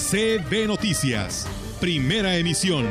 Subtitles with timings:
[0.00, 1.46] CB Noticias,
[1.78, 2.86] primera emisión.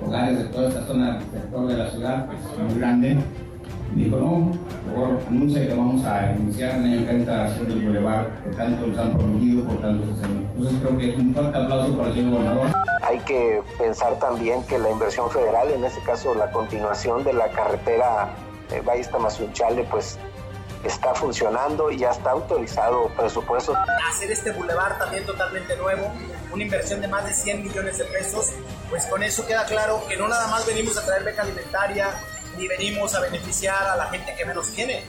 [0.00, 2.38] Hogares de toda esta zona del sector de la ciudad, pues
[2.70, 3.16] muy grande.
[3.96, 4.52] Dijo, no,
[4.84, 8.98] por favor, anuncia que vamos a iniciar en el rehabilitación del bulevar que tanto nos
[8.98, 10.44] han prometido por tantos años.
[10.54, 12.93] Entonces creo que un fuerte aplauso para el señor gobernador.
[13.06, 17.50] Hay que pensar también que la inversión federal, en este caso la continuación de la
[17.50, 18.34] carretera
[18.70, 19.10] eh, Valles
[19.90, 20.18] pues
[20.84, 23.76] está funcionando y ya está autorizado presupuesto.
[24.08, 26.12] Hacer este bulevar también totalmente nuevo,
[26.50, 28.52] una inversión de más de 100 millones de pesos,
[28.88, 32.08] pues con eso queda claro que no nada más venimos a traer beca alimentaria,
[32.56, 35.04] ni venimos a beneficiar a la gente que menos tiene.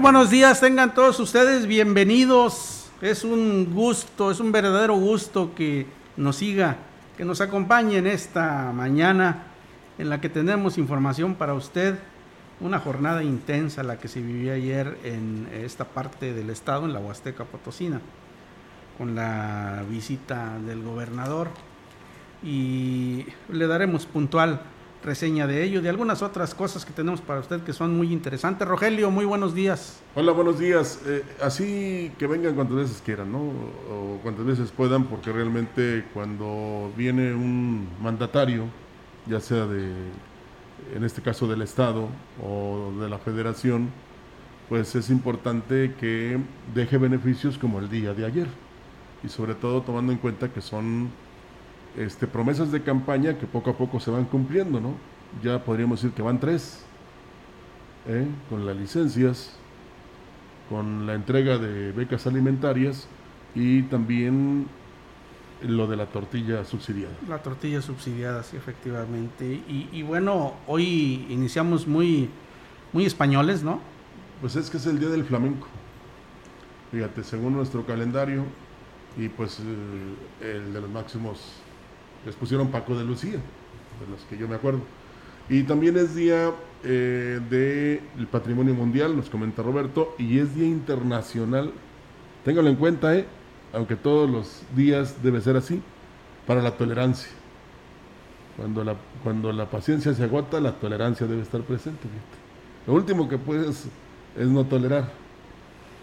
[0.00, 2.90] Buenos días, tengan todos ustedes bienvenidos.
[3.02, 6.76] Es un gusto, es un verdadero gusto que nos siga,
[7.18, 9.48] que nos acompañe en esta mañana
[9.98, 11.98] en la que tenemos información para usted.
[12.60, 17.00] Una jornada intensa la que se vivió ayer en esta parte del estado, en la
[17.00, 18.00] Huasteca Potosina,
[18.96, 21.48] con la visita del gobernador.
[22.42, 24.62] Y le daremos puntual
[25.04, 28.66] reseña de ello, de algunas otras cosas que tenemos para usted que son muy interesantes.
[28.66, 30.00] Rogelio, muy buenos días.
[30.14, 31.00] Hola, buenos días.
[31.06, 33.38] Eh, así que vengan cuantas veces quieran, ¿no?
[33.38, 38.64] O cuantas veces puedan, porque realmente cuando viene un mandatario,
[39.26, 39.90] ya sea de,
[40.94, 42.08] en este caso del Estado
[42.42, 43.88] o de la Federación,
[44.68, 46.38] pues es importante que
[46.74, 48.46] deje beneficios como el día de ayer.
[49.22, 51.10] Y sobre todo tomando en cuenta que son
[51.96, 54.94] este, promesas de campaña que poco a poco se van cumpliendo, ¿no?
[55.42, 56.84] Ya podríamos decir que van tres,
[58.06, 58.26] ¿eh?
[58.48, 59.52] con las licencias,
[60.68, 63.08] con la entrega de becas alimentarias
[63.54, 64.66] y también
[65.62, 67.12] lo de la tortilla subsidiada.
[67.28, 69.44] La tortilla subsidiada, sí, efectivamente.
[69.44, 72.30] Y, y, bueno, hoy iniciamos muy,
[72.92, 73.80] muy españoles, ¿no?
[74.40, 75.66] Pues es que es el Día del Flamenco.
[76.92, 78.44] Fíjate, según nuestro calendario,
[79.16, 81.60] y pues el, el de los máximos
[82.24, 84.80] les pusieron Paco de Lucía, de los que yo me acuerdo.
[85.48, 86.52] Y también es Día
[86.84, 91.72] eh, del Patrimonio Mundial, nos comenta Roberto, y es Día Internacional,
[92.44, 93.26] téngalo en cuenta, eh,
[93.72, 95.82] aunque todos los días debe ser así,
[96.46, 97.30] para la tolerancia.
[98.56, 102.08] Cuando la, cuando la paciencia se agota, la tolerancia debe estar presente.
[102.86, 103.86] Lo último que puedes
[104.36, 105.10] es no tolerar.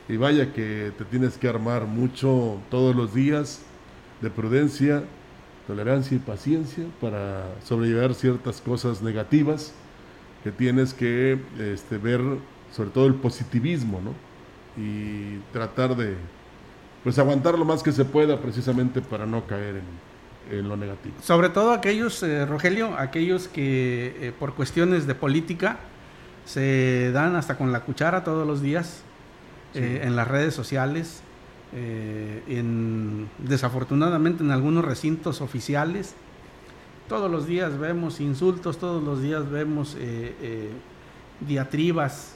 [0.10, 3.62] Y vaya que te tienes que armar mucho todos los días
[4.22, 5.04] de prudencia,
[5.68, 9.74] tolerancia y paciencia para sobrellevar ciertas cosas negativas
[10.44, 12.22] que tienes que este, ver,
[12.72, 14.14] sobre todo el positivismo, ¿no?
[14.82, 16.16] Y tratar de,
[17.04, 21.16] pues, aguantar lo más que se pueda precisamente para no caer en, en lo negativo.
[21.22, 25.78] Sobre todo aquellos, eh, Rogelio, aquellos que eh, por cuestiones de política
[26.46, 29.02] se dan hasta con la cuchara todos los días
[29.74, 29.80] sí.
[29.80, 31.22] eh, en las redes sociales,
[31.74, 36.16] eh, en, desafortunadamente en algunos recintos oficiales.
[37.10, 40.70] Todos los días vemos insultos, todos los días vemos eh, eh,
[41.42, 42.34] diatribas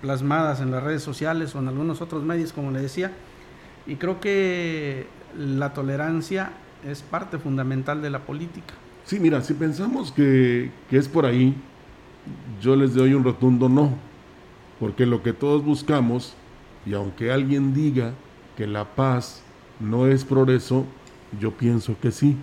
[0.00, 3.12] plasmadas en las redes sociales o en algunos otros medios, como le decía.
[3.86, 5.06] Y creo que
[5.38, 6.50] la tolerancia
[6.84, 8.74] es parte fundamental de la política.
[9.04, 11.54] Sí, mira, si pensamos que, que es por ahí,
[12.60, 13.92] yo les doy un rotundo no,
[14.80, 16.34] porque lo que todos buscamos
[16.88, 18.14] y aunque alguien diga
[18.56, 19.42] que la paz
[19.78, 20.86] no es progreso,
[21.38, 22.36] yo pienso que sí.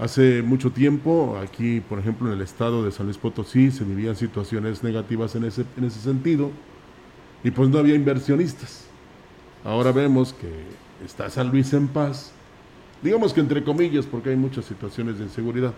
[0.00, 4.16] Hace mucho tiempo, aquí, por ejemplo, en el estado de San Luis Potosí, se vivían
[4.16, 6.50] situaciones negativas en ese, en ese sentido,
[7.44, 8.86] y pues no había inversionistas.
[9.62, 10.50] Ahora vemos que
[11.04, 12.32] está San Luis en paz,
[13.02, 15.74] digamos que entre comillas, porque hay muchas situaciones de inseguridad.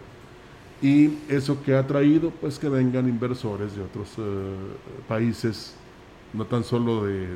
[0.81, 4.55] y eso que ha traído, pues que vengan inversores de otros eh,
[5.07, 5.77] países,
[6.33, 7.29] no tan solo de,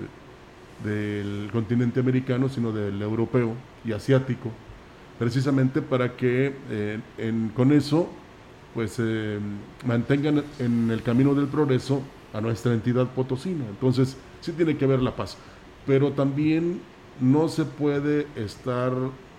[0.85, 3.55] del continente americano, sino del europeo
[3.85, 4.51] y asiático,
[5.19, 7.01] precisamente para que eh,
[7.55, 8.09] con eso
[8.75, 9.39] pues eh,
[9.87, 12.03] mantengan en el camino del progreso
[12.35, 13.65] a nuestra entidad potosina.
[13.71, 15.39] Entonces, sí tiene que haber la paz,
[15.87, 16.83] pero también
[17.19, 18.93] no se puede estar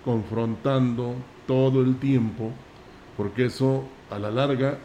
[0.04, 1.14] confrontando
[1.46, 2.50] todo el tiempo,
[3.16, 4.78] porque eso a la larga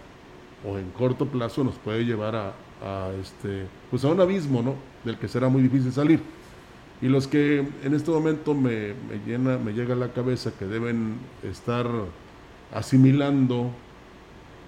[0.64, 2.54] o en corto plazo nos puede llevar a,
[3.20, 4.76] este, pues a un abismo, ¿no?
[5.04, 6.20] Del que será muy difícil salir.
[7.02, 8.94] Y los que en este momento me,
[9.26, 11.86] llena, me llega a la cabeza que deben estar
[12.74, 13.72] asimilando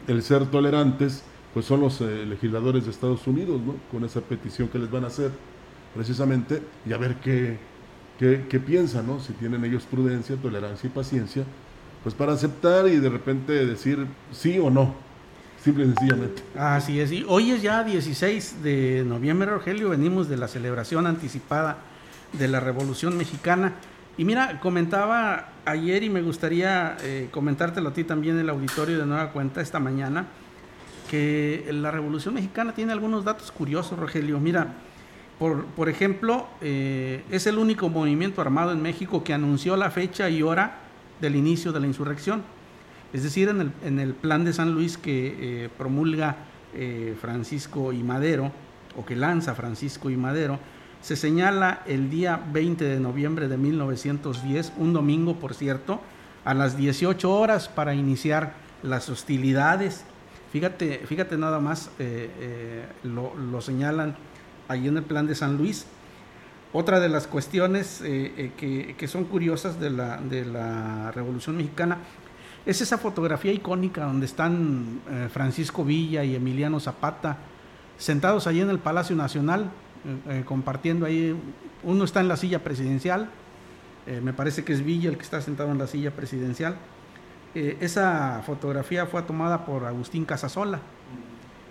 [0.07, 1.23] el ser tolerantes,
[1.53, 3.75] pues son los eh, legisladores de Estados Unidos, ¿no?
[3.91, 5.31] Con esa petición que les van a hacer,
[5.93, 7.57] precisamente, y a ver qué,
[8.19, 9.19] qué, qué piensan, ¿no?
[9.19, 11.45] Si tienen ellos prudencia, tolerancia y paciencia
[12.05, 14.93] pues para aceptar y de repente decir sí o no,
[15.65, 16.43] simple y sencillamente.
[16.55, 21.77] Así es, y hoy es ya 16 de noviembre, Rogelio, venimos de la celebración anticipada
[22.33, 23.73] de la Revolución Mexicana.
[24.15, 28.99] Y mira, comentaba ayer y me gustaría eh, comentártelo a ti también en el auditorio
[28.99, 30.27] de Nueva Cuenta esta mañana,
[31.09, 34.39] que la Revolución Mexicana tiene algunos datos curiosos, Rogelio.
[34.39, 34.75] Mira,
[35.39, 40.29] por, por ejemplo, eh, es el único movimiento armado en México que anunció la fecha
[40.29, 40.77] y hora
[41.19, 42.43] del inicio de la insurrección.
[43.15, 46.35] Es decir, en el, plan de San Luis que eh, promulga
[46.73, 48.51] eh, Francisco y Madero,
[48.97, 50.59] o que lanza Francisco y Madero,
[50.99, 56.01] se señala el día 20 de noviembre de 1910, un domingo por cierto,
[56.43, 60.03] a las 18 horas para iniciar las hostilidades.
[60.51, 64.17] Fíjate, fíjate nada más, eh, lo, señalan
[64.67, 65.85] ahí en el plan de San Luis,
[66.73, 71.99] otra de las cuestiones que, son curiosas de la Revolución Mexicana
[72.65, 77.37] es esa fotografía icónica donde están eh, Francisco Villa y Emiliano Zapata
[77.97, 79.71] sentados allí en el Palacio Nacional,
[80.43, 81.33] compartiendo ahí,
[81.81, 83.29] uno está en la silla presidencial,
[84.21, 86.75] me parece que es Villa el que está sentado en la silla presidencial.
[87.53, 90.81] esa fotografía fue tomada por Agustín Casasola,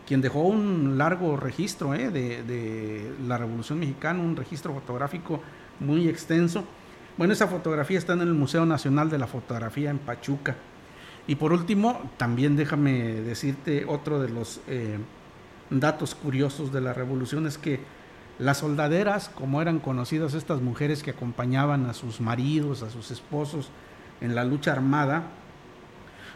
[0.06, 5.40] quien dejó un largo registro eh, de, la Revolución Mexicana, un registro fotográfico
[5.80, 6.64] muy extenso.
[7.16, 10.56] Bueno, esa fotografía está en el Museo Nacional de la Fotografía en Pachuca.
[11.26, 12.92] Y por último, también déjame
[13.22, 14.98] decirte otro de los eh,
[15.70, 17.80] datos curiosos de la revolución es que
[18.38, 23.70] las soldaderas, como eran conocidas estas mujeres que acompañaban a sus maridos, a sus esposos
[24.20, 25.22] en la lucha armada,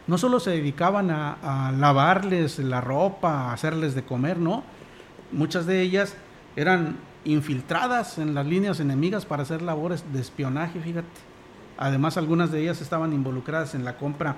[0.06, 4.62] no solo se dedicaban a, lavarles la ropa, a hacerles de comer, no.
[5.32, 6.14] Muchas de ellas
[6.56, 11.08] eran infiltradas en las líneas enemigas para hacer labores de espionaje, fíjate.
[11.76, 14.36] Además, algunas de ellas estaban involucradas en la compra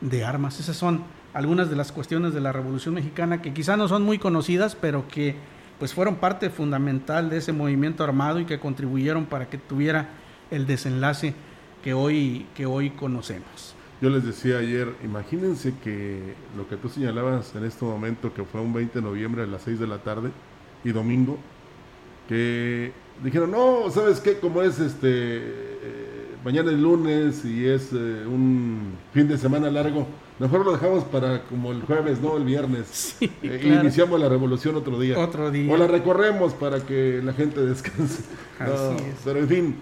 [0.00, 0.60] de armas.
[0.60, 1.02] Esas son
[1.34, 5.06] algunas de las cuestiones de la Revolución Mexicana que quizá no son muy conocidas, pero
[5.08, 5.36] que
[5.78, 10.08] pues fueron parte fundamental de ese movimiento armado y que contribuyeron para que tuviera
[10.50, 11.34] el desenlace
[11.82, 13.74] que hoy, que hoy conocemos.
[14.00, 18.60] Yo les decía ayer, imagínense que lo que tú señalabas en este momento, que fue
[18.60, 20.30] un 20 de noviembre a las 6 de la tarde
[20.84, 21.38] y domingo,
[22.28, 22.92] que
[23.22, 24.38] dijeron, no, ¿sabes qué?
[24.38, 25.42] Como es este,
[26.48, 30.06] mañana es lunes y es eh, un fin de semana largo,
[30.38, 32.86] mejor lo dejamos para como el jueves, no el viernes.
[33.18, 35.18] Sí, eh, Iniciamos la revolución otro día.
[35.18, 35.70] Otro día.
[35.70, 38.22] O la recorremos para que la gente descanse.
[39.26, 39.76] Pero en fin,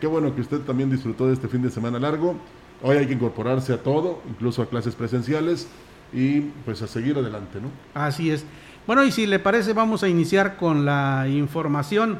[0.00, 2.36] qué bueno que usted también disfrutó de este fin de semana largo.
[2.82, 5.66] Hoy hay que incorporarse a todo, incluso a clases presenciales
[6.12, 7.70] y pues a seguir adelante, ¿no?
[7.94, 8.44] Así es.
[8.86, 12.18] Bueno, y si le parece, vamos a iniciar con la información.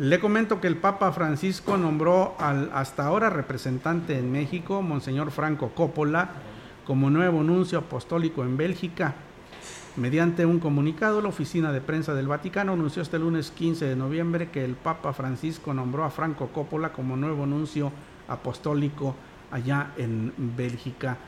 [0.00, 5.72] Le comento que el Papa Francisco nombró al hasta ahora representante en México, Monseñor Franco
[5.74, 6.30] Coppola,
[6.86, 9.12] como nuevo nuncio apostólico en Bélgica.
[9.96, 14.48] Mediante un comunicado, la oficina de prensa del Vaticano anunció este lunes 15 de noviembre
[14.48, 17.92] que el Papa Francisco nombró a Franco Coppola como nuevo nuncio
[18.26, 19.14] apostólico
[19.50, 21.18] allá en Bélgica.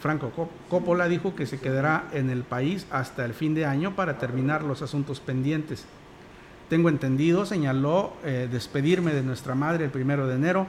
[0.00, 0.32] Franco
[0.70, 4.64] Coppola dijo que se quedará en el país hasta el fin de año para terminar
[4.64, 5.84] los asuntos pendientes.
[6.70, 10.68] Tengo entendido, señaló, eh, despedirme de nuestra madre el primero de enero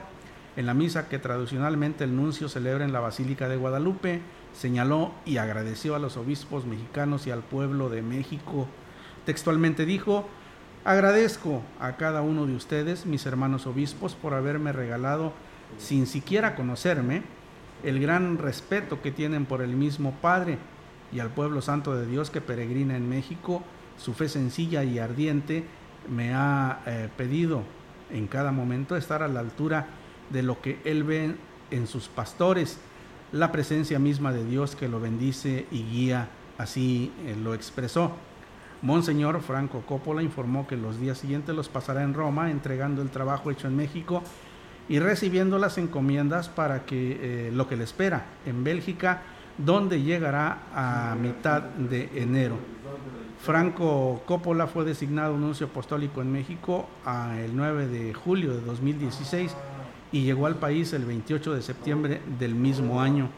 [0.56, 4.20] en la misa que tradicionalmente el nuncio celebra en la Basílica de Guadalupe.
[4.52, 8.66] Señaló y agradeció a los obispos mexicanos y al pueblo de México.
[9.26, 10.26] Textualmente dijo,
[10.84, 15.32] agradezco a cada uno de ustedes, mis hermanos obispos, por haberme regalado
[15.78, 17.22] sin siquiera conocerme,
[17.84, 20.58] el gran respeto que tienen por el mismo Padre
[21.12, 23.62] y al pueblo santo de Dios que peregrina en México,
[23.98, 25.64] su fe sencilla y ardiente
[26.08, 27.62] me ha eh, pedido
[28.10, 29.86] en cada momento estar a la altura
[30.30, 31.34] de lo que Él ve
[31.70, 32.78] en sus pastores.
[33.32, 36.28] la presencia misma de Dios que lo bendice y guía,
[36.58, 38.12] así eh, lo expresó.
[38.82, 43.50] Monseñor Franco Coppola informó que los días siguientes los pasará en Roma entregando el trabajo
[43.50, 44.22] hecho en México
[44.88, 49.22] y recibiendo las encomiendas para que eh, lo que le espera en Bélgica,
[49.56, 52.56] donde llegará a mitad de enero.
[53.42, 56.86] Franco Coppola fue designado nuncio apostólico en México
[57.36, 59.56] el 9 de julio de 2016
[60.12, 63.30] y llegó al país el 28 de septiembre del mismo año.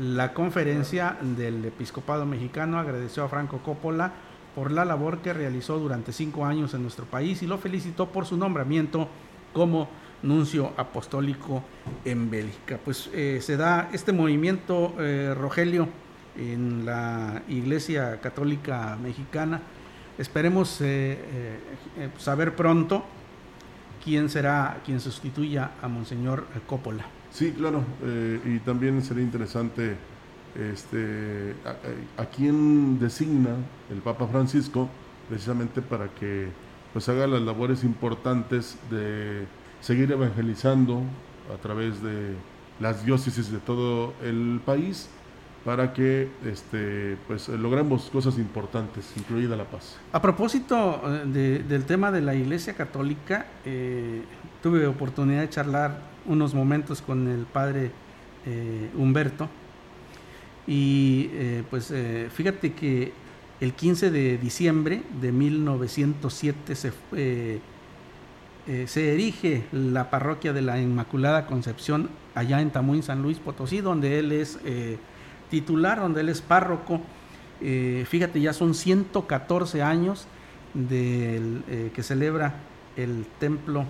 [0.00, 4.12] La conferencia del episcopado mexicano agradeció a Franco Coppola
[4.56, 8.26] por la labor que realizó durante cinco años en nuestro país y lo felicitó por
[8.26, 9.06] su nombramiento
[9.52, 9.88] como
[10.24, 11.62] nuncio apostólico
[12.04, 12.80] en Bélgica.
[12.84, 15.88] Pues eh, se da este movimiento, eh, Rogelio,
[16.38, 19.60] en la Iglesia Católica Mexicana.
[20.16, 21.58] Esperemos eh,
[22.18, 23.04] saber pronto
[24.02, 27.04] quién será quien sustituya a Monseñor Coppola.
[27.30, 27.84] Sí, claro,
[28.46, 29.96] y también sería interesante
[30.58, 31.54] este,
[32.16, 33.56] a, quién designa
[33.90, 34.88] el Papa Francisco
[35.28, 36.48] precisamente para que
[36.92, 39.46] pues haga las labores importantes de
[39.80, 41.02] seguir evangelizando
[41.54, 42.34] a través de
[42.80, 45.08] las diócesis de todo el país
[45.64, 49.96] para que este, pues, logremos cosas importantes, incluida la paz.
[50.12, 54.22] A propósito eh, del tema de la Iglesia Católica, eh,
[54.62, 57.90] tuve oportunidad de charlar unos momentos con el padre
[58.46, 59.48] eh, Humberto
[60.66, 61.30] y
[61.70, 61.90] pues
[62.34, 63.14] fíjate que
[63.58, 66.92] el 15 de diciembre de 1907 se
[68.86, 74.18] se erige la parroquia de la Inmaculada Concepción allá en Tamuín, San Luis Potosí, donde
[74.18, 74.58] él es
[75.50, 77.00] titular, donde él es párroco.
[77.60, 80.26] Eh, fíjate, ya son 114 años
[80.74, 81.62] del,
[81.94, 82.54] que celebra
[82.96, 83.84] el templo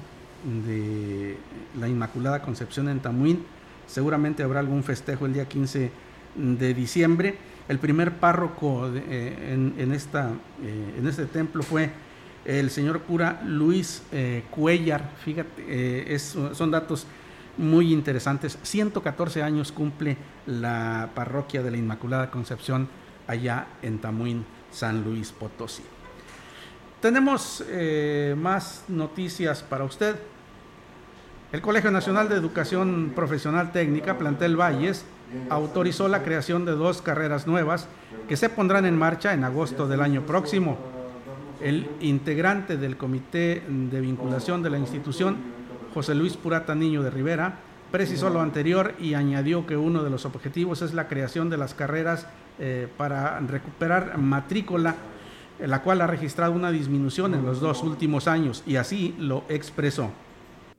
[0.64, 1.36] de
[1.78, 3.44] la Inmaculada Concepción en Tamuín.
[3.86, 5.90] Seguramente habrá algún festejo el día 15
[6.36, 7.36] de diciembre.
[7.68, 10.30] El primer párroco en, esta,
[10.62, 11.90] en este templo fue
[12.48, 15.10] el señor cura Luis eh, Cuellar.
[15.22, 17.06] Fíjate, eh, son datos
[17.58, 18.58] muy interesantes.
[18.62, 22.88] 114 años cumple la parroquia de la Inmaculada Concepción
[23.26, 25.82] allá en Tamuín, San Luis Potosí.
[27.00, 30.16] Tenemos eh, más noticias para usted.
[31.52, 35.04] El Colegio Nacional de Educación Profesional Técnica, Plantel Valles,
[35.50, 37.86] autorizó la creación de dos carreras nuevas
[38.28, 40.76] que se pondrán en marcha en agosto del año próximo.
[41.60, 45.36] El integrante del comité de vinculación de la institución,
[45.98, 47.58] José Luis Purata Niño de Rivera,
[47.90, 51.74] precisó lo anterior y añadió que uno de los objetivos es la creación de las
[51.74, 52.28] carreras
[52.60, 54.94] eh, para recuperar matrícula,
[55.58, 60.12] la cual ha registrado una disminución en los dos últimos años y así lo expresó.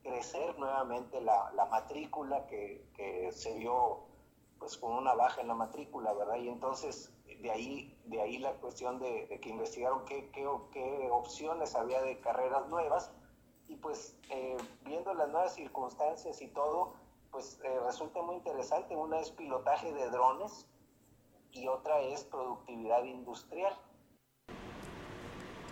[0.04, 4.00] Crecer nuevamente la, matrícula que, que, se dio
[4.58, 6.38] pues con una baja en la matrícula, ¿verdad?
[6.42, 7.12] Y entonces
[7.42, 12.22] de ahí, de ahí la cuestión de, que investigaron qué, qué, qué, opciones había de
[12.22, 13.12] carreras nuevas
[13.70, 16.94] y pues eh, viendo las nuevas circunstancias y todo,
[17.32, 18.96] pues eh, resulta muy interesante.
[18.96, 20.66] Una es pilotaje de drones
[21.52, 23.74] y otra es productividad industrial.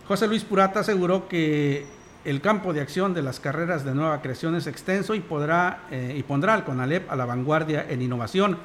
[0.07, 1.85] José Luis Purata aseguró que
[2.23, 6.13] el campo de acción de las carreras de nueva creación es extenso y, podrá, eh,
[6.15, 8.57] y pondrá al CONALEP a la vanguardia en innovación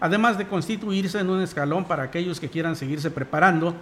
[0.00, 3.74] además de constituirse en un escalón para aquellos que quieran seguirse preparando,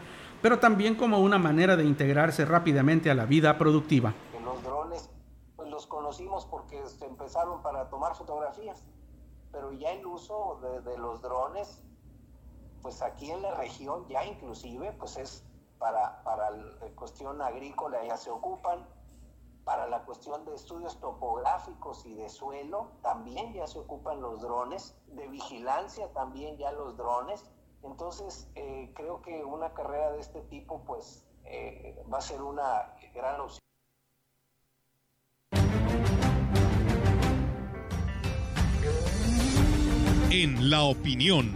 [0.43, 4.13] pero también como una manera de integrarse rápidamente a la vida productiva.
[6.09, 8.83] Conocimos porque empezaron para tomar fotografías,
[9.53, 11.83] pero ya el uso de, los drones,
[12.81, 15.45] pues aquí en la región ya inclusive, pues es
[15.79, 18.89] para, para la cuestión agrícola ya se ocupan,
[19.65, 24.97] para la cuestión de estudios topográficos y de suelo, también ya se ocupan los drones,
[25.09, 27.45] de vigilancia también ya los drones.
[27.83, 32.95] Entonces, eh, creo que una carrera de este tipo, pues, eh, va a ser una
[33.13, 33.68] gran opción.
[40.31, 41.53] En la opinión,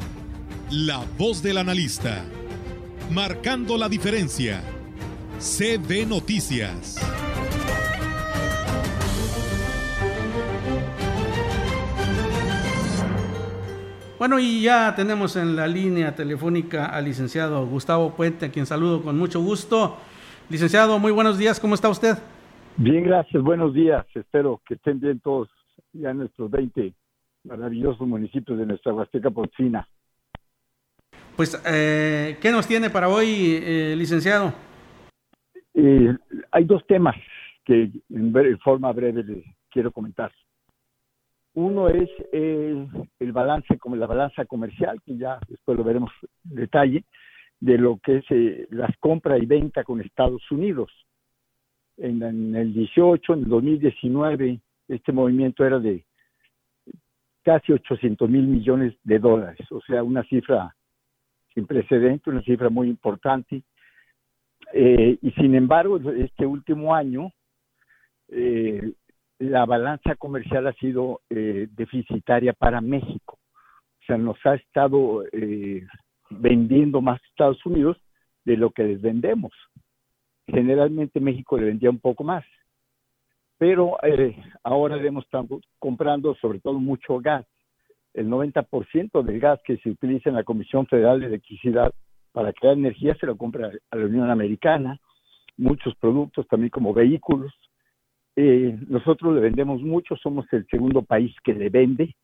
[0.71, 2.25] la voz del analista,
[3.11, 4.63] marcando la diferencia.
[5.39, 6.97] CB Noticias.
[14.19, 19.03] Bueno, y ya tenemos en la línea telefónica al licenciado Gustavo Puente, a quien saludo
[19.03, 19.99] con mucho gusto.
[20.49, 22.17] Licenciado, muy buenos días, ¿cómo está usted?
[22.79, 24.07] Bien, gracias, buenos días.
[24.15, 25.51] Espero que estén bien todos
[25.93, 26.95] ya en nuestros 20
[27.45, 29.87] maravillosos municipios de nuestra Huasteca Potosina.
[31.37, 34.53] Pues, eh, ¿qué nos tiene para hoy, eh, licenciado?
[35.75, 36.15] Eh,
[36.51, 37.17] hay dos temas
[37.65, 40.31] que en forma breve les quiero comentar.
[41.55, 42.87] Uno es eh,
[43.19, 46.11] el balance, como la balanza comercial, que ya después lo veremos
[46.49, 47.05] en detalle,
[47.61, 50.91] de lo que es eh, las compras y venta con Estados Unidos.
[51.99, 56.05] En, en, el 18, en el 2019, este movimiento era de
[57.43, 60.75] casi 800 mil millones de dólares, o sea, una cifra
[61.55, 63.63] sin precedente, una cifra muy importante.
[64.73, 67.31] Eh, y sin embargo, este último año,
[68.29, 68.93] eh,
[69.39, 73.39] la balanza comercial ha sido eh, deficitaria para México.
[74.01, 75.25] O sea, nos ha estado
[76.31, 77.99] vendiendo más Estados Unidos
[78.45, 79.53] de lo que les vendemos.
[80.47, 82.45] Generalmente México le vendía un poco más.
[83.63, 87.47] Pero eh, ahora hemos estado comprando sobre todo mucho gas.
[88.13, 91.95] El 90% del gas que se utiliza en la Comisión Federal de Electricidad
[92.33, 94.99] para crear energía se lo compra a la Unión Americana.
[95.57, 97.53] Muchos productos también como vehículos
[98.35, 102.17] eh, nosotros le vendemos mucho, somos el segundo país que le vende.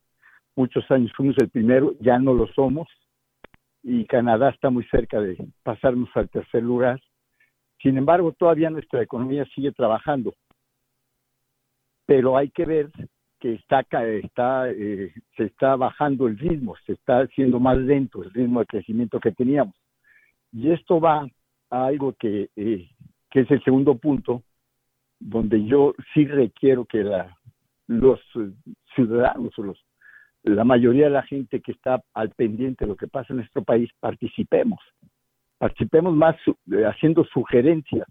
[0.57, 2.89] Muchos años fuimos el primero, ya no lo somos.
[3.85, 7.01] Y Canadá está muy cerca de pasarnos al tercer lugar.
[7.81, 10.35] Sin embargo, todavía nuestra economía sigue trabajando.
[12.09, 12.91] Pero hay que ver
[13.39, 18.33] que está, está eh, se está bajando el ritmo, se está haciendo más lento el
[18.33, 19.75] ritmo de crecimiento que teníamos.
[20.51, 21.29] Y esto va
[21.69, 22.89] a algo que, eh,
[23.31, 24.43] es el segundo punto,
[25.21, 27.05] donde yo sí requiero que
[27.89, 28.21] los
[28.95, 29.75] ciudadanos o
[30.45, 33.65] la mayoría de la gente que está al pendiente de lo que pasa en nuestro
[33.65, 34.81] país participemos.
[35.59, 36.37] Participemos más
[36.73, 38.09] eh, haciendo sugerencias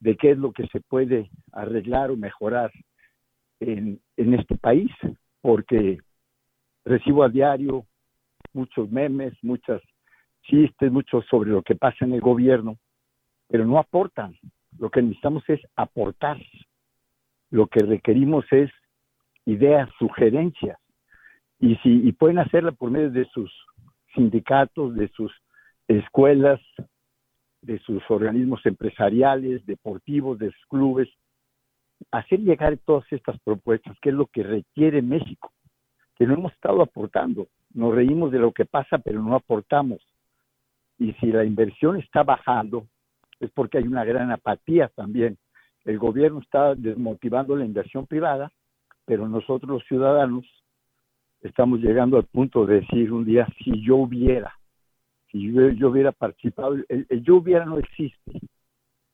[0.00, 2.70] de qué es lo que se puede arreglar o mejorar
[3.60, 4.90] en, en este país,
[5.40, 5.98] porque
[6.84, 7.86] recibo a diario
[8.52, 9.82] muchos memes, muchas
[10.42, 12.76] chistes, muchos sobre lo que pasa en el gobierno,
[13.48, 14.36] pero no aportan,
[14.78, 16.38] lo que necesitamos es aportar.
[17.50, 18.70] Lo que requerimos es
[19.46, 20.78] ideas, sugerencias.
[21.60, 23.52] Y si y pueden hacerla por medio de sus
[24.14, 25.32] sindicatos, de sus
[25.88, 26.60] escuelas,
[27.62, 31.08] de sus organismos empresariales, deportivos, de sus clubes,
[32.10, 35.52] hacer llegar todas estas propuestas, que es lo que requiere México,
[36.16, 37.48] que no hemos estado aportando.
[37.72, 40.00] Nos reímos de lo que pasa, pero no aportamos.
[40.98, 42.86] Y si la inversión está bajando,
[43.40, 45.36] es porque hay una gran apatía también.
[45.84, 48.50] El gobierno está desmotivando la inversión privada,
[49.04, 50.44] pero nosotros los ciudadanos
[51.42, 54.54] estamos llegando al punto de decir un día, si yo hubiera,
[55.30, 58.40] si yo, hubiera participado, el, yo hubiera no existe.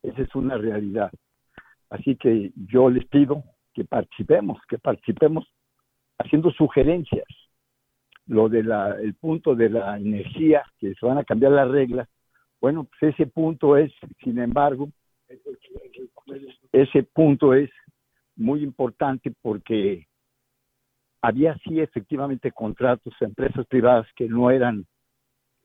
[0.03, 1.11] Esa es una realidad.
[1.91, 5.47] Así que yo les pido que participemos, que participemos
[6.19, 7.27] haciendo sugerencias.
[8.27, 8.71] Lo del
[9.03, 12.09] el punto de la energía, que se van a cambiar las reglas,
[12.61, 14.91] bueno, pues ese punto es, sin embargo,
[16.73, 17.71] ese punto es
[18.37, 20.07] muy importante porque
[21.23, 24.87] había sí efectivamente contratos empresas privadas que no eran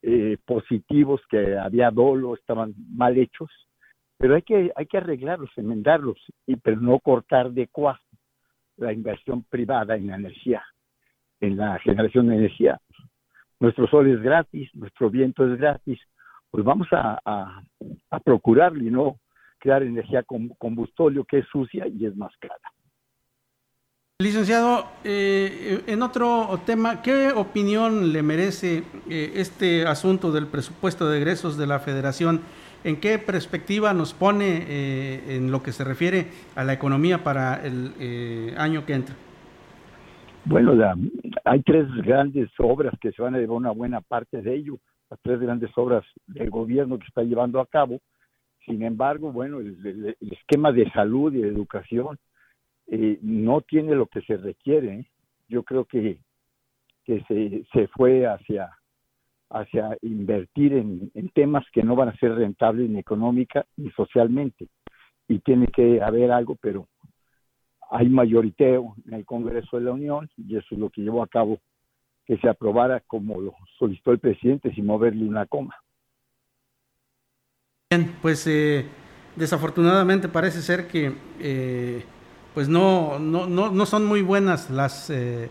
[0.01, 3.49] eh, positivos, que había dolo, estaban mal hechos,
[4.17, 8.03] pero hay que hay que arreglarlos, enmendarlos, y pero no cortar de cuajo
[8.77, 10.63] la inversión privada en la energía,
[11.39, 12.79] en la generación de energía.
[13.59, 15.99] Nuestro sol es gratis, nuestro viento es gratis,
[16.51, 17.63] pues vamos a, a,
[18.09, 19.19] a procurarlo y no
[19.57, 22.55] crear energía con combustóleo que es sucia y es más cara.
[24.21, 31.17] Licenciado, eh, en otro tema, ¿qué opinión le merece eh, este asunto del presupuesto de
[31.17, 32.39] egresos de la Federación?
[32.85, 37.65] ¿En qué perspectiva nos pone eh, en lo que se refiere a la economía para
[37.65, 39.15] el eh, año que entra?
[40.45, 40.73] Bueno,
[41.45, 45.19] hay tres grandes obras que se van a llevar una buena parte de ello las
[45.21, 47.99] tres grandes obras del gobierno que está llevando a cabo.
[48.65, 52.17] Sin embargo, bueno, el, esquema de salud y de educación
[52.87, 55.07] eh, no tiene lo que se requiere.
[55.47, 56.19] Yo creo que,
[57.03, 58.69] que se, se fue hacia,
[59.49, 64.67] hacia invertir en, temas que no van a ser rentables ni económica ni socialmente.
[65.27, 66.87] Y tiene que haber algo, pero
[67.89, 71.27] hay mayoriteo en el Congreso de la Unión y eso es lo que llevó a
[71.27, 71.59] cabo
[72.25, 75.75] que se aprobara como lo solicitó el presidente sin moverle una coma.
[77.91, 78.87] Bien, pues eh,
[79.35, 82.03] desafortunadamente parece ser que eh,
[82.55, 85.49] pues no, no, no, no, son muy buenas las eh,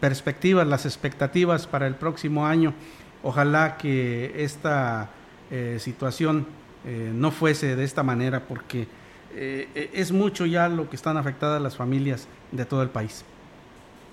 [0.00, 2.74] perspectivas, las expectativas para el próximo año.
[3.22, 5.10] Ojalá que esta
[5.50, 6.46] eh, situación
[6.84, 8.86] eh, no fuese de esta manera porque
[9.30, 13.24] es mucho ya lo que están afectadas las familias de todo el país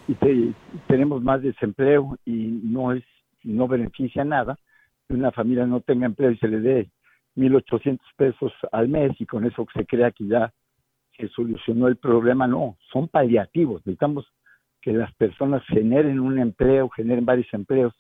[0.08, 0.54] y te,
[0.88, 3.04] tenemos más desempleo y no es
[3.44, 4.58] no beneficia nada
[5.08, 6.90] que una familia no tenga empleo y se le dé
[7.36, 10.52] 1.800 pesos al mes y con eso se crea que ya
[11.18, 12.48] se solucionó el problema.
[12.48, 13.86] No, son paliativos.
[13.86, 14.26] Necesitamos
[14.82, 17.94] que las personas generen un empleo, generen varios empleos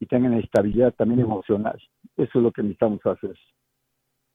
[0.00, 1.76] y tengan estabilidad también emocional.
[2.16, 3.36] Eso es lo que necesitamos hacer.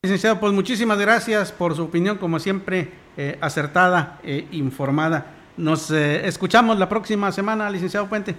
[0.02, 5.26] Licenciado, pues muchísimas gracias por su opinión, como siempre, eh, acertada e informada.
[5.56, 8.34] Nos eh, escuchamos la próxima semana, licenciado Puente.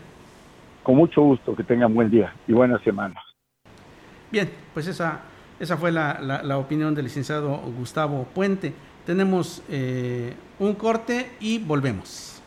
[0.83, 3.15] Con mucho gusto, que tengan buen día y buena semana.
[4.29, 5.21] Bien, pues esa,
[5.59, 8.73] esa fue la, la, opinión del licenciado Gustavo Puente.
[9.05, 12.41] Tenemos eh, un corte y volvemos.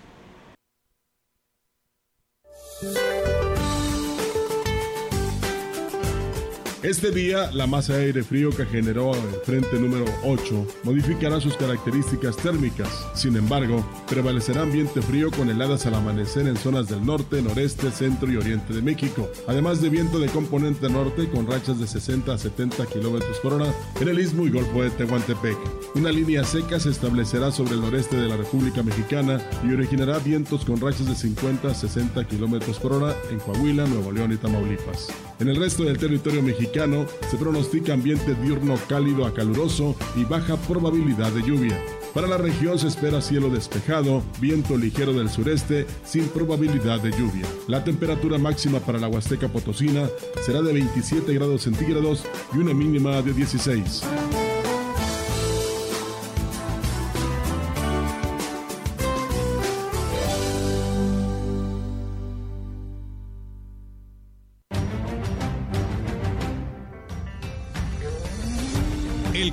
[6.83, 11.57] Este día, la masa de aire frío que generó el frente número 8 modificará sus
[11.57, 12.89] características térmicas.
[13.15, 18.31] Sin embargo, prevalecerá ambiente frío con heladas al amanecer en zonas del norte, noreste, centro
[18.31, 22.39] y oriente de México, además de viento de componente norte con rachas de 60 a
[22.39, 25.57] 70 kilómetros por hora en el istmo y golfo de Tehuantepec.
[25.95, 30.67] Una línea seca se establecerá sobre el noreste de la República Mexicana y originará vientos
[30.67, 35.09] con rachas de 50 a 60 kilómetros por hora en Coahuila, Nuevo León y Tamaulipas.
[35.39, 36.66] En el resto del territorio mexicano
[37.31, 41.81] se pronostica ambiente diurno cálido a caluroso y baja probabilidad de lluvia.
[42.13, 47.47] Para la región se espera cielo despejado, viento ligero del sureste sin probabilidad de lluvia.
[47.69, 50.09] La temperatura máxima para la Huasteca Potosina
[50.45, 52.25] será de 27 grados centígrados
[52.55, 54.56] y una mínima de 16.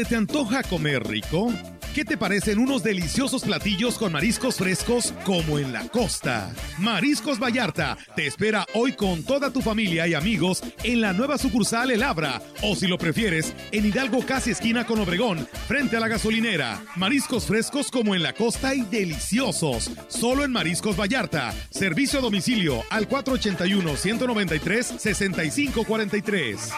[0.00, 1.52] ¿Se te antoja comer rico?
[1.94, 6.54] ¿Qué te parecen unos deliciosos platillos con mariscos frescos como en la costa?
[6.78, 11.90] Mariscos Vallarta te espera hoy con toda tu familia y amigos en la nueva sucursal
[11.90, 16.08] El Abra o si lo prefieres en Hidalgo casi esquina con Obregón frente a la
[16.08, 16.82] gasolinera.
[16.96, 19.90] Mariscos frescos como en la costa y deliciosos.
[20.08, 21.52] Solo en Mariscos Vallarta.
[21.68, 26.70] Servicio a domicilio al 481 193 6543.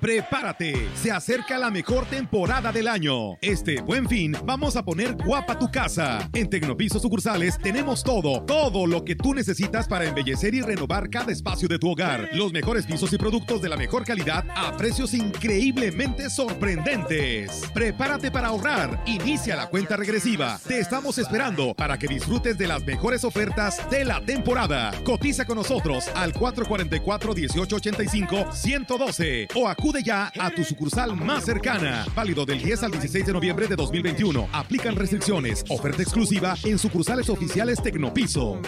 [0.00, 3.36] Prepárate, se acerca la mejor temporada del año.
[3.42, 6.26] Este buen fin vamos a poner guapa tu casa.
[6.32, 11.30] En Tecnopiso sucursales tenemos todo, todo lo que tú necesitas para embellecer y renovar cada
[11.32, 12.30] espacio de tu hogar.
[12.32, 17.62] Los mejores pisos y productos de la mejor calidad a precios increíblemente sorprendentes.
[17.74, 19.02] Prepárate para ahorrar.
[19.04, 20.58] Inicia la cuenta regresiva.
[20.66, 24.92] Te estamos esperando para que disfrutes de las mejores ofertas de la temporada.
[25.04, 31.44] Cotiza con nosotros al 444 1885 112 o acude Acude ya a tu sucursal más
[31.44, 32.06] cercana.
[32.14, 34.48] Válido del 10 al 16 de noviembre de 2021.
[34.52, 35.64] Aplican restricciones.
[35.68, 38.60] Oferta exclusiva en sucursales oficiales Tecnopiso.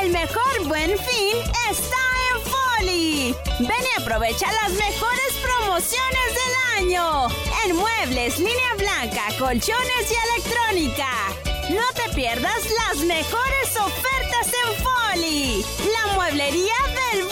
[0.00, 1.36] El mejor buen fin
[1.68, 1.96] está
[2.30, 3.34] en Foli.
[3.58, 7.26] Ven y aprovecha las mejores promociones del año.
[7.66, 11.08] En muebles, línea blanca, colchones y electrónica.
[11.70, 15.64] No te pierdas las mejores ofertas en Foli.
[15.92, 16.76] La mueblería
[17.10, 17.31] del.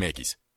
[0.01, 0.37] Mägis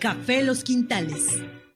[0.00, 1.42] Café Los Quintales.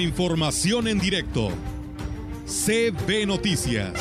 [0.00, 1.48] Información en directo.
[2.44, 3.92] CB Noticias.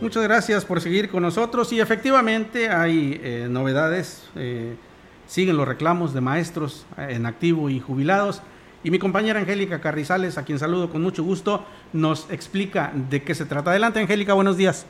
[0.00, 4.76] Muchas gracias por seguir con nosotros y efectivamente hay eh, novedades, eh,
[5.26, 8.40] siguen los reclamos de maestros eh, en activo y jubilados
[8.84, 13.34] y mi compañera Angélica Carrizales, a quien saludo con mucho gusto, nos explica de qué
[13.34, 13.70] se trata.
[13.70, 14.86] Adelante Angélica, buenos días.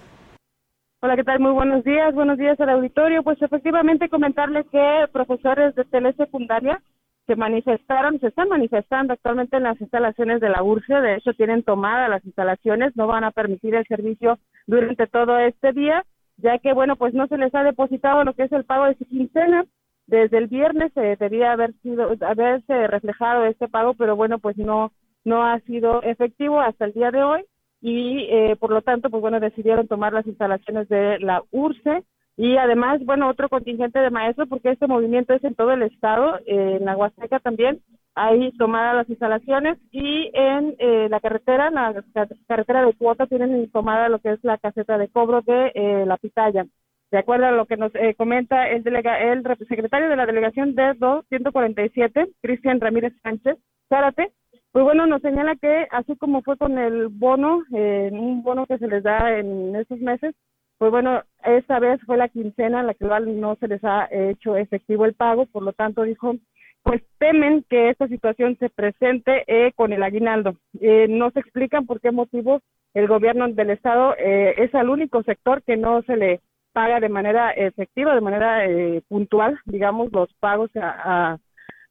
[1.00, 1.38] Hola, ¿qué tal?
[1.38, 2.12] Muy buenos días.
[2.12, 3.22] Buenos días al auditorio.
[3.22, 6.82] Pues efectivamente comentarles que profesores de telesecundaria
[7.28, 10.94] se manifestaron, se están manifestando actualmente en las instalaciones de la URSE.
[10.94, 15.72] De hecho, tienen tomadas las instalaciones, no van a permitir el servicio durante todo este
[15.72, 16.04] día,
[16.36, 18.96] ya que, bueno, pues no se les ha depositado lo que es el pago de
[18.96, 19.66] su quincena.
[20.08, 24.90] Desde el viernes se debía haber sido, haberse reflejado este pago, pero bueno, pues no,
[25.24, 27.44] no ha sido efectivo hasta el día de hoy
[27.80, 32.04] y eh, por lo tanto, pues bueno, decidieron tomar las instalaciones de la URSE
[32.36, 36.38] y además, bueno, otro contingente de maestros, porque este movimiento es en todo el estado,
[36.46, 37.80] eh, en la Huasteca también,
[38.14, 42.04] hay tomadas las instalaciones y en eh, la carretera, la
[42.48, 46.66] carretera de cuota, tienen tomada lo que es la caseta de cobro de la Pitaya.
[47.10, 50.94] De acuerdo a lo que nos comenta el, delega el secretario de la delegación de
[50.94, 53.56] 247, Cristian Ramírez Sánchez,
[53.88, 54.32] Zárate,
[54.72, 58.78] pues bueno, nos señala que así como fue con el bono, eh, un bono que
[58.78, 60.34] se les da en estos meses,
[60.78, 64.56] pues bueno, esta vez fue la quincena en la que no se les ha hecho
[64.56, 66.34] efectivo el pago, por lo tanto dijo,
[66.82, 70.54] pues temen que esta situación se presente eh, con el aguinaldo.
[70.80, 72.60] Eh, no se explican por qué motivo
[72.94, 76.40] el gobierno del estado eh, es el único sector que no se le
[76.72, 81.38] paga de manera efectiva, de manera eh, puntual, digamos, los pagos a, a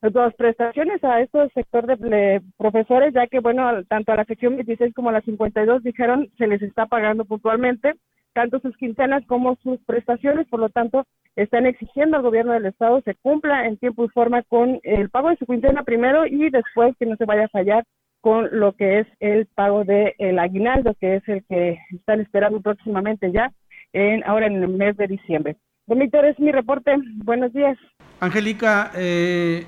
[0.02, 4.94] dos prestaciones a este sector de, profesores, ya que, bueno, tanto a la sección 26
[4.94, 7.94] como a la 52 dijeron se les está pagando puntualmente
[8.38, 11.06] tanto sus quincenas como sus prestaciones, por lo tanto,
[11.36, 15.30] están exigiendo al gobierno del estado se cumpla en tiempo y forma con el pago
[15.30, 17.84] de su quincena primero y después que no se vaya a fallar
[18.22, 22.62] con lo que es el pago del el aguinaldo, que es el que están esperando
[22.62, 23.52] próximamente ya,
[23.92, 25.56] en ahora en el mes de diciembre.
[25.88, 26.96] Don es mi reporte.
[27.24, 27.76] Buenos días.
[28.20, 29.66] Angélica, eh,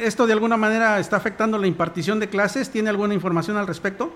[0.00, 2.70] ¿Esto de alguna manera está afectando la impartición de clases?
[2.70, 4.12] ¿Tiene alguna información al respecto?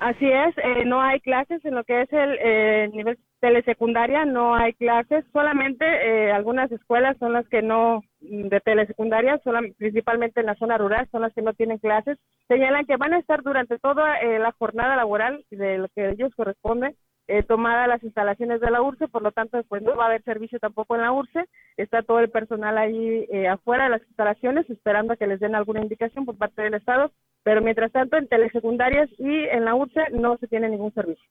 [0.00, 4.54] Así es, eh, no hay clases en lo que es el eh, nivel telesecundaria, no
[4.54, 9.40] hay clases, solamente eh, algunas escuelas son las que no, mm, de telesecundaria,
[9.78, 12.18] principalmente en la zona rural, son las que no tienen clases.
[12.48, 16.94] Señalan que van a estar durante toda la jornada laboral de lo que ellos corresponde
[17.28, 20.22] eh, tomada las instalaciones de la URSE, por lo tanto, pues no va a haber
[20.24, 21.46] servicio tampoco en la URSE.
[21.76, 25.54] Está todo el personal ahí eh, afuera de las instalaciones esperando a que les den
[25.54, 30.10] alguna indicación por parte del Estado, pero mientras tanto en telesecundarias y en la URSE
[30.12, 31.24] no se tiene ningún servicio.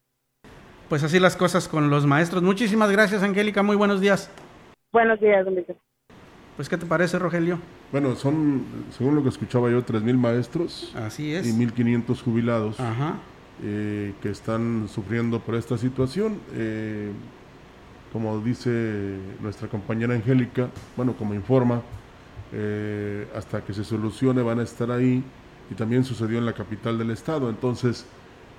[0.89, 2.43] Pues así las cosas con los maestros.
[2.43, 3.63] Muchísimas gracias, Angélica.
[3.63, 4.31] Muy buenos días.
[4.91, 5.75] Buenos días, don Víctor.
[6.55, 7.57] Pues, ¿qué te parece, Rogelio?
[7.91, 10.93] Bueno, son, según lo que escuchaba yo, 3.000 maestros.
[10.95, 11.47] Así es.
[11.47, 12.79] Y 1.500 jubilados.
[12.79, 13.15] Ajá.
[13.61, 16.39] Eh, que están sufriendo por esta situación.
[16.53, 17.11] Eh,
[18.11, 21.81] como dice nuestra compañera Angélica, bueno, como informa,
[22.51, 25.23] eh, hasta que se solucione van a estar ahí
[25.69, 27.49] y también sucedió en la capital del estado.
[27.49, 28.05] Entonces,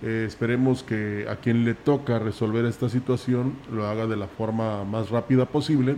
[0.02, 5.08] esperemos que a quien le toca resolver esta situación lo haga de la forma más
[5.08, 5.96] rápida posible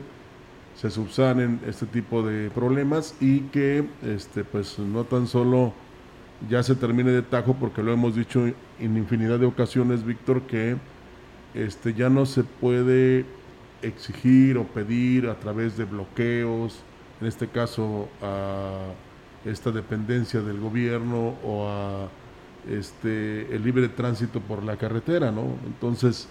[0.77, 5.73] se subsanen este tipo de problemas y que este pues no tan solo
[6.49, 10.77] ya se termine de tajo porque lo hemos dicho en infinidad de ocasiones Víctor que
[11.55, 13.25] este ya no se puede
[13.83, 16.81] exigir o pedir a través de bloqueos
[17.21, 18.93] en este caso a
[19.45, 22.09] esta dependencia del gobierno o a
[22.69, 26.29] este el libre tránsito por la carretera no entonces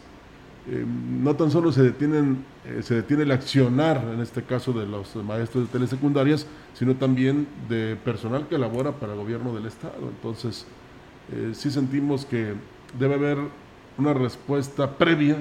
[0.67, 4.87] eh, no tan solo se detienen eh, se detiene el accionar en este caso de
[4.87, 10.09] los maestros de telesecundarias sino también de personal que labora para el gobierno del estado
[10.09, 10.65] entonces
[11.31, 12.55] eh, sí sentimos que
[12.97, 13.37] debe haber
[13.99, 15.37] una respuesta previa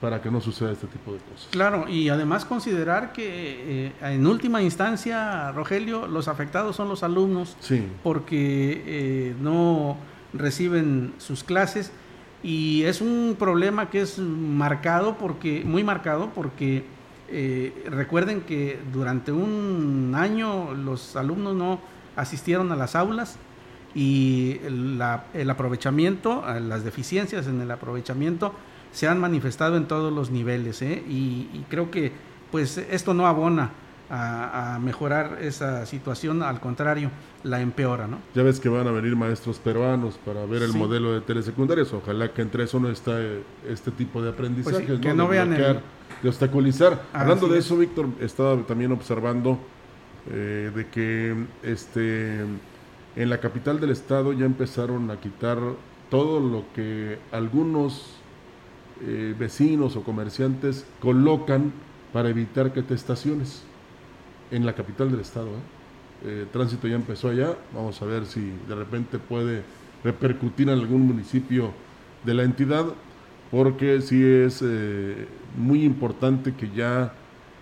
[0.00, 1.48] para que no suceda este tipo de cosas.
[1.50, 7.84] Claro, y además considerar que en última instancia, Rogelio, los afectados son los alumnos, sí.
[8.04, 9.96] porque no
[10.32, 11.90] reciben sus clases
[12.42, 16.84] y es un problema que es marcado porque muy marcado porque
[17.28, 21.80] eh, recuerden que durante un año los alumnos no
[22.16, 23.38] asistieron a las aulas
[23.94, 28.52] y el aprovechamiento, las deficiencias en el aprovechamiento
[28.92, 31.02] se han manifestado en todos los niveles ¿eh?
[31.08, 32.12] y, y creo que
[32.50, 33.70] pues esto no abona
[34.10, 37.10] a, mejorar esa situación, al contrario,
[37.42, 38.18] la empeora, ¿no?
[38.34, 42.32] Ya ves que van a venir maestros peruanos para ver el modelo de telesecundarias, ojalá
[42.32, 43.18] que entre eso no está
[43.68, 45.80] este tipo de aprendizaje, pues que no, vean el...
[46.22, 47.02] de obstaculizar.
[47.12, 49.58] Hablando de eso, Víctor, estaba también observando
[50.30, 52.40] eh, de que este
[53.16, 55.58] en la capital del estado ya empezaron a quitar
[56.08, 58.14] todo lo que algunos
[59.00, 61.72] eh, vecinos o comerciantes colocan
[62.12, 63.64] para evitar que te estaciones
[64.50, 65.48] en la capital del estado.
[65.48, 65.78] ¿eh?
[66.24, 66.46] ¿eh?
[66.52, 69.62] tránsito ya empezó allá, vamos a ver si de repente puede
[70.04, 71.72] repercutir en algún municipio
[72.24, 72.86] de la entidad,
[73.50, 77.12] porque sí es eh, muy importante que ya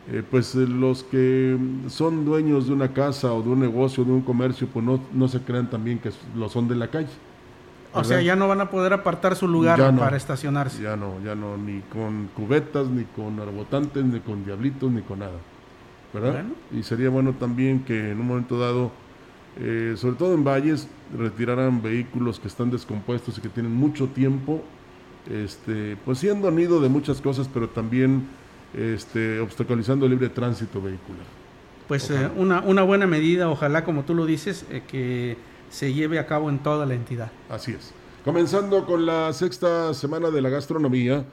[0.08, 4.22] eh, pues los que son dueños de una casa o de un negocio, de un
[4.22, 7.08] comercio, pues no, no se crean también que lo son de la calle.
[7.92, 10.82] O sea, ya no van a poder apartar su lugar para estacionarse.
[10.82, 15.20] Ya no, ya no, ni con cubetas, ni con arbotantes, ni con diablitos, ni con
[15.20, 15.38] nada.
[16.72, 18.90] Y sería bueno también que en un momento dado,
[19.58, 24.62] eh, sobre todo en valles, retiraran vehículos que están descompuestos y que tienen mucho tiempo,
[25.30, 28.26] este, pues siendo nido de muchas cosas, pero también
[28.74, 31.24] este, obstaculizando el libre tránsito vehicular.
[31.88, 35.36] Pues eh, una, una buena medida, ojalá como tú lo dices, eh, que
[35.70, 37.30] se lleve a cabo en toda la entidad.
[37.48, 37.92] Así es.
[38.24, 41.24] Comenzando con la sexta semana de la gastronomía,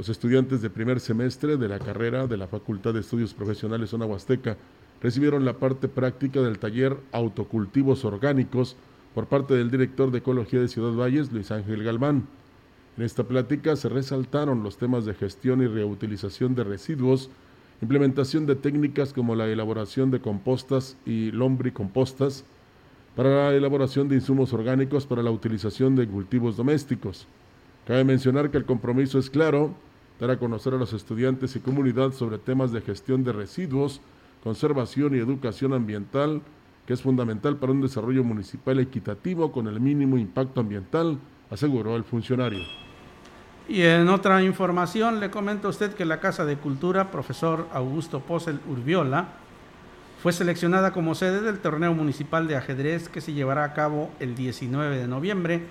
[0.00, 4.06] los estudiantes de primer semestre de la carrera de la Facultad de Estudios Profesionales Zona
[4.06, 4.56] Huasteca
[5.02, 8.76] recibieron la parte práctica del taller Autocultivos Orgánicos
[9.14, 12.26] por parte del director de Ecología de Ciudad Valles, Luis Ángel Galván.
[12.96, 17.28] En esta plática se resaltaron los temas de gestión y reutilización de residuos,
[17.82, 22.46] implementación de técnicas como la elaboración de compostas y lombricompostas,
[23.14, 27.26] para la elaboración de insumos orgánicos para la utilización de cultivos domésticos.
[27.86, 29.74] Cabe mencionar que el compromiso es claro,
[30.20, 34.02] dar a conocer a los estudiantes y comunidad sobre temas de gestión de residuos,
[34.44, 36.42] conservación y educación ambiental,
[36.86, 41.18] que es fundamental para un desarrollo municipal equitativo con el mínimo impacto ambiental,
[41.50, 42.60] aseguró el funcionario.
[43.66, 48.20] Y en otra información le comento a usted que la Casa de Cultura, profesor Augusto
[48.20, 49.28] Posel Urbiola,
[50.22, 54.34] fue seleccionada como sede del torneo municipal de ajedrez que se llevará a cabo el
[54.34, 55.62] 19 de noviembre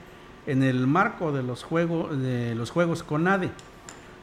[0.48, 3.52] en el marco de los, juegos de los Juegos CONADE.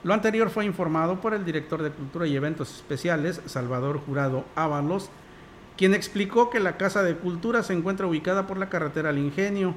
[0.07, 5.11] Lo anterior fue informado por el director de Cultura y Eventos Especiales, Salvador Jurado Ábalos,
[5.77, 9.75] quien explicó que la Casa de Cultura se encuentra ubicada por la carretera al Ingenio.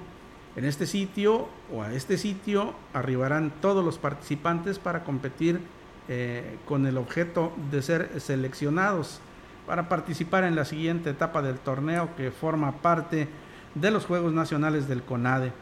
[0.56, 5.62] En este sitio o a este sitio arribarán todos los participantes para competir
[6.08, 9.22] eh, con el objeto de ser seleccionados
[9.66, 13.28] para participar en la siguiente etapa del torneo que forma parte
[13.74, 15.54] de los Juegos Nacionales del CONADE.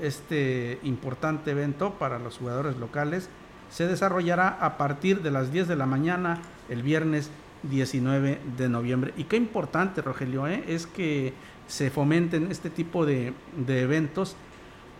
[0.00, 3.28] Este importante evento para los jugadores locales
[3.70, 7.30] se desarrollará a partir de las 10 de la mañana el viernes
[7.62, 9.12] 19 de noviembre.
[9.16, 10.64] Y qué importante, Rogelio, ¿eh?
[10.68, 11.32] es que
[11.66, 13.32] se fomenten este tipo de,
[13.66, 14.36] eventos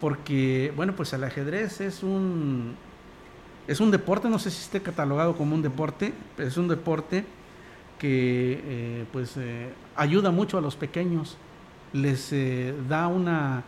[0.00, 2.74] porque, bueno, pues el ajedrez es un,
[3.66, 7.24] es un deporte, no sé si esté catalogado como un deporte, pero es un deporte
[7.98, 11.38] que eh, pues eh, ayuda mucho a los pequeños,
[11.92, 12.34] les
[12.88, 13.62] da una,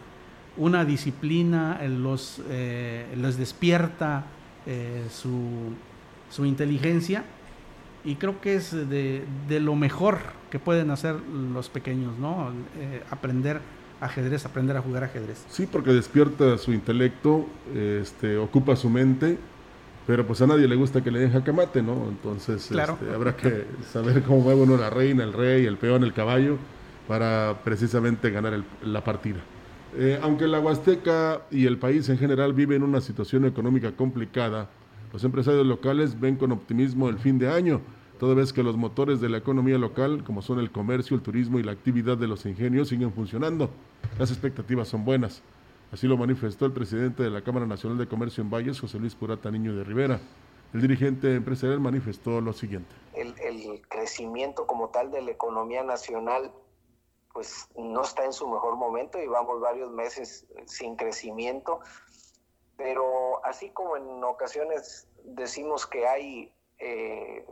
[0.59, 4.27] una disciplina, los, les despierta
[5.11, 5.73] su,
[6.31, 7.25] su, inteligencia
[8.05, 10.19] y creo que es de, de, lo mejor
[10.51, 12.53] que pueden hacer los pequeños, ¿no?
[13.11, 13.61] aprender
[14.01, 15.45] ajedrez, aprender a jugar ajedrez.
[15.49, 19.39] Sí, porque despierta su intelecto, este, ocupa su mente
[20.09, 22.09] pero pues a nadie le gusta que le den jacamate, ¿no?
[22.09, 22.81] Entonces este,
[23.15, 26.57] habrá que saber cómo mueve uno la reina, el rey, el peón, el caballo,
[27.07, 29.41] para precisamente ganar la partida.
[29.97, 34.69] Eh, aunque la Huasteca y el país en general viven una situación económica complicada,
[35.13, 37.81] los empresarios locales ven con optimismo el fin de año,
[38.19, 41.59] toda vez que los motores de la economía local, como son el comercio, el turismo
[41.59, 43.71] y la actividad de los ingenios, siguen funcionando.
[44.19, 45.43] Las expectativas son buenas.
[45.91, 49.15] Así lo manifestó el presidente de la Cámara Nacional de Comercio en Valles, José Luis
[49.15, 50.21] Purata Niño de Rivera.
[50.75, 52.95] El dirigente empresarial manifestó lo siguiente.
[53.15, 53.35] El,
[53.89, 56.53] crecimiento como tal de la economía nacional
[57.39, 61.79] pues no está en su mejor momento y vamos varios meses sin crecimiento,
[62.77, 67.47] pero así como en ocasiones decimos que hay eh,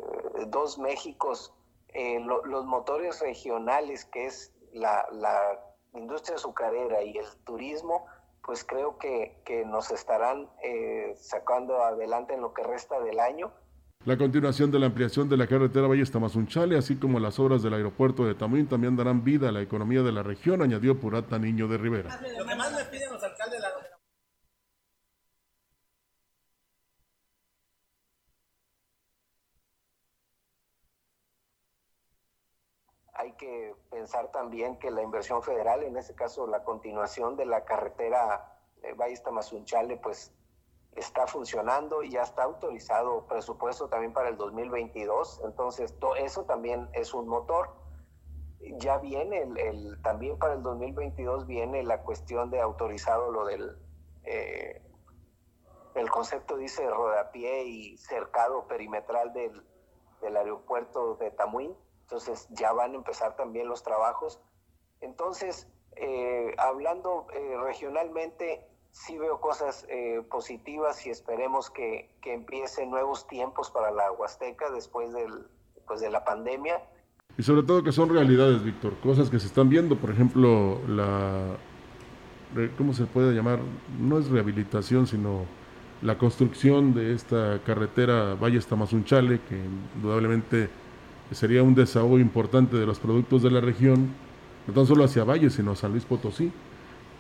[0.49, 1.55] dos Méxicos,
[1.91, 5.07] eh, los motores regionales que es la,
[5.95, 8.07] industria azucarera y el turismo,
[8.43, 13.53] pues creo que, nos estarán eh, sacando adelante en lo que resta del año.
[14.07, 17.75] La continuación de la ampliación de la carretera Valle Tamazunchale, así como las obras del
[17.75, 21.67] aeropuerto de Tamuín, también darán vida a la economía de la región, añadió Purata Niño
[21.67, 22.21] de Rivera.
[22.39, 23.69] Lo que más me piden los alcaldes de la
[33.15, 37.65] hay que pensar también que la inversión federal, en este caso la continuación de la
[37.65, 40.33] carretera eh, Valle Tamazunchale, pues
[40.97, 45.43] está funcionando y ya está autorizado presupuesto también para el 2022.
[45.45, 47.75] Entonces, eso también es un motor.
[48.79, 53.79] Ya viene el, también para el 2022 viene la cuestión de autorizado lo del
[54.25, 54.83] eh,
[55.95, 59.65] el concepto dice rodapié y cercado perimetral del,
[60.21, 61.77] del aeropuerto de Tamuín
[62.07, 64.41] entonces ya van a empezar también los trabajos.
[65.01, 68.65] Entonces, eh, hablando eh, regionalmente,
[68.97, 74.71] sí veo cosas eh, positivas y esperemos que, que, empiecen nuevos tiempos para la Huasteca
[74.71, 75.33] después del,
[75.87, 76.81] pues de la pandemia.
[77.37, 81.57] Y sobre todo que son realidades, Víctor, cosas que se están viendo, por ejemplo, la,
[82.79, 83.59] ¿cómo se puede llamar?
[84.01, 85.45] No es rehabilitación, sino
[86.01, 89.57] la construcción de esta carretera Valle Tamazunchale, que
[89.97, 90.71] indudablemente
[91.33, 94.15] sería un desahogo importante de los productos de la región,
[94.67, 96.51] no tan solo hacia Valle, sino a San Luis Potosí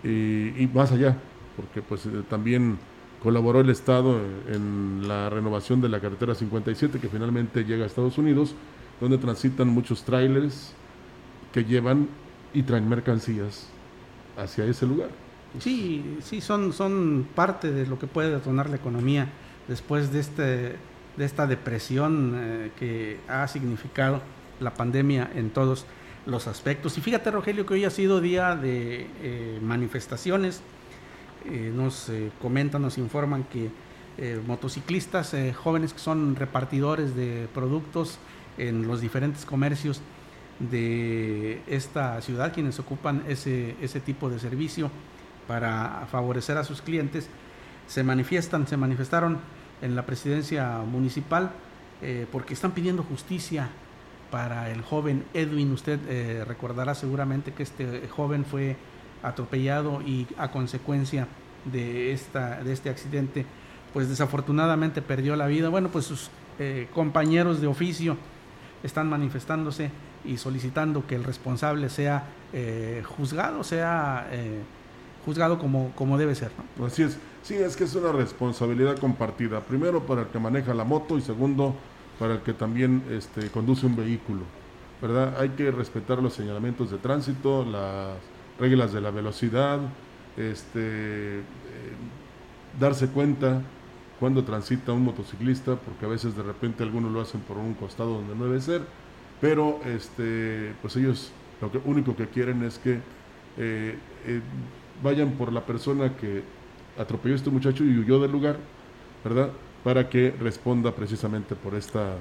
[0.03, 1.19] y, más allá,
[1.57, 2.79] porque pues eh, también
[3.23, 8.19] colaboró el Estado en la renovación de la carretera 57 que finalmente llega a Estados
[8.19, 8.55] Unidos,
[9.01, 10.75] donde transitan muchos trailers
[11.53, 12.09] que llevan
[12.53, 13.69] y traen mercancías
[14.37, 15.11] hacia ese lugar.
[15.59, 19.29] Sí, sí, son, son parte de lo que puede detonar la economía
[19.69, 20.77] después de este
[21.17, 24.21] de esta depresión eh, que ha significado
[24.61, 25.87] la pandemia en todos
[26.27, 26.99] los aspectos.
[26.99, 30.63] Y fíjate, Rogelio, que hoy ha sido día de eh, manifestaciones.
[31.49, 33.71] Eh, nos comentan, nos informan que
[34.47, 38.19] motociclistas jóvenes que son repartidores de productos
[38.57, 40.01] en los diferentes comercios
[40.59, 44.91] de esta ciudad, quienes ocupan ese, ese tipo de servicio
[45.47, 47.29] para favorecer a sus clientes,
[47.87, 49.39] se manifiestan, se manifestaron
[49.83, 51.53] en la presidencia municipal
[52.03, 53.69] eh, porque están pidiendo justicia
[54.31, 55.73] para el joven Edwin.
[55.73, 58.77] Usted eh, recordará seguramente que este joven fue
[59.23, 61.27] atropellado y a consecuencia
[61.65, 63.45] de, esta, de este accidente,
[63.93, 65.69] pues desafortunadamente perdió la vida.
[65.69, 68.17] Bueno, pues sus eh, compañeros de oficio
[68.83, 69.91] están manifestándose
[70.25, 72.25] y solicitando que el responsable sea
[73.05, 74.27] juzgado, sea
[75.27, 76.53] juzgado como, como debe ser.
[76.85, 77.19] Así es.
[77.43, 79.61] Sí, es que es una responsabilidad compartida.
[79.61, 81.75] Primero para el que maneja la moto y segundo
[82.19, 84.43] para el que también este, conduce un vehículo.
[85.01, 85.39] ¿verdad?
[85.39, 88.15] Hay que respetar los señalamientos de tránsito, las
[88.59, 89.81] reglas de la velocidad,
[90.37, 91.43] este, eh,
[92.79, 93.63] darse cuenta
[94.19, 98.15] cuando transita un motociclista, porque a veces de repente algunos lo hacen por un costado
[98.15, 98.83] donde no debe ser,
[99.41, 102.99] pero este, pues ellos lo que, único que quieren es que
[103.59, 104.41] eh, eh,
[105.03, 106.43] vayan por la persona que
[106.99, 108.57] atropelló a este muchacho y huyó del lugar,
[109.25, 109.51] ¿verdad?
[109.85, 112.15] Para que responda precisamente por esta,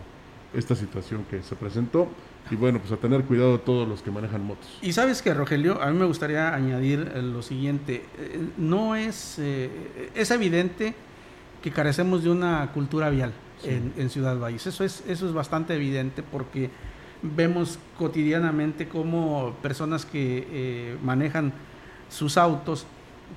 [0.54, 2.08] esta situación que se presentó.
[2.52, 4.68] Y bueno, pues a tener cuidado todos los que manejan motos.
[4.82, 8.06] Y sabes que, Rogelio, a mí me gustaría añadir eh, lo siguiente.
[8.20, 10.94] Eh, no es, eh, es evidente
[11.64, 13.34] que carecemos de una cultura vial
[13.64, 14.68] en, Ciudad Valles.
[14.68, 16.70] Eso es, eso es bastante evidente porque
[17.22, 21.54] vemos cotidianamente cómo personas que eh, manejan
[22.10, 22.86] sus autos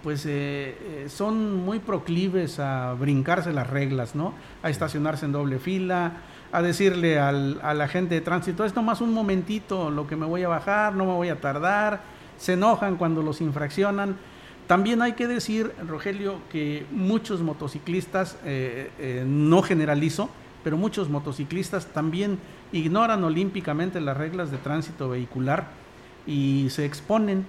[0.03, 4.35] pues eh, son muy proclives a brincarse las reglas, ¿no?
[4.63, 6.13] A estacionarse en doble fila,
[6.53, 10.27] a decirle al, a la gente de tránsito, es nomás un momentito lo que me
[10.27, 12.01] voy a bajar, no me voy a tardar,
[12.39, 14.17] se enojan cuando los infraccionan.
[14.67, 20.29] También hay que decir, Rogelio, que muchos motociclistas, eh, no generalizo,
[20.63, 22.39] pero muchos motociclistas también
[22.73, 25.69] ignoran olímpicamente las reglas de tránsito vehicular
[26.27, 27.47] y se exponen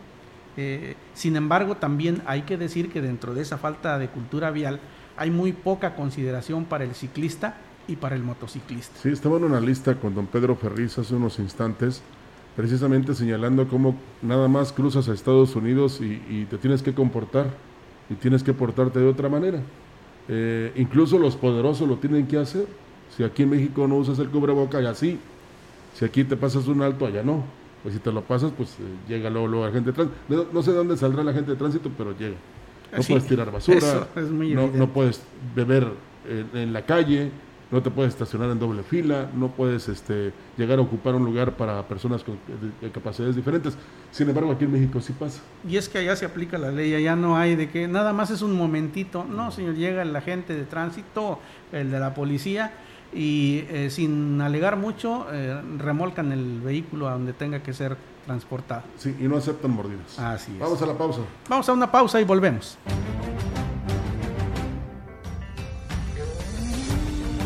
[0.62, 4.82] eh, sin embargo, también hay que decir que dentro de esa falta de cultura vial
[5.16, 7.56] hay muy poca consideración para el ciclista
[7.90, 8.98] y para el motociclista.
[9.02, 12.02] Sí, estaba en una lista con don Pedro Ferriz hace unos instantes,
[12.56, 17.48] precisamente señalando cómo nada más cruzas a Estados Unidos y, te tienes que comportar
[18.10, 19.62] y tienes que portarte de otra manera.
[20.28, 22.68] Eh, incluso los poderosos lo tienen que hacer.
[23.16, 25.20] Si aquí en México no usas el cubreboca, ya sí.
[25.96, 27.44] Si aquí te pasas un alto, allá no
[27.82, 30.48] pues si te lo pasas, pues eh, llega luego, luego la gente de tránsito.
[30.52, 32.36] No, sé dónde saldrá la gente de tránsito, pero llega.
[32.96, 35.22] No puedes tirar basura, no, puedes
[35.56, 35.88] beber
[36.28, 37.32] en, la calle,
[37.72, 41.56] no te puedes estacionar en doble fila, no puedes este, llegar a ocupar un lugar
[41.56, 42.38] para personas con
[42.94, 43.78] capacidades diferentes.
[44.12, 45.42] Sin embargo, aquí en México sí pasa.
[45.68, 48.32] Y es que allá se aplica la ley, allá no hay de que nada más
[48.32, 49.24] es un momentito.
[49.24, 51.40] No, señor, llega la gente de tránsito,
[51.72, 52.74] el de la policía
[53.14, 58.84] y eh, sin alegar mucho eh, remolcan el vehículo a donde tenga que ser transportado.
[58.98, 60.20] Sí, y no aceptan mordidas.
[60.20, 60.60] Así es.
[60.60, 61.22] Vamos a la pausa.
[61.48, 62.78] Vamos a una pausa y volvemos.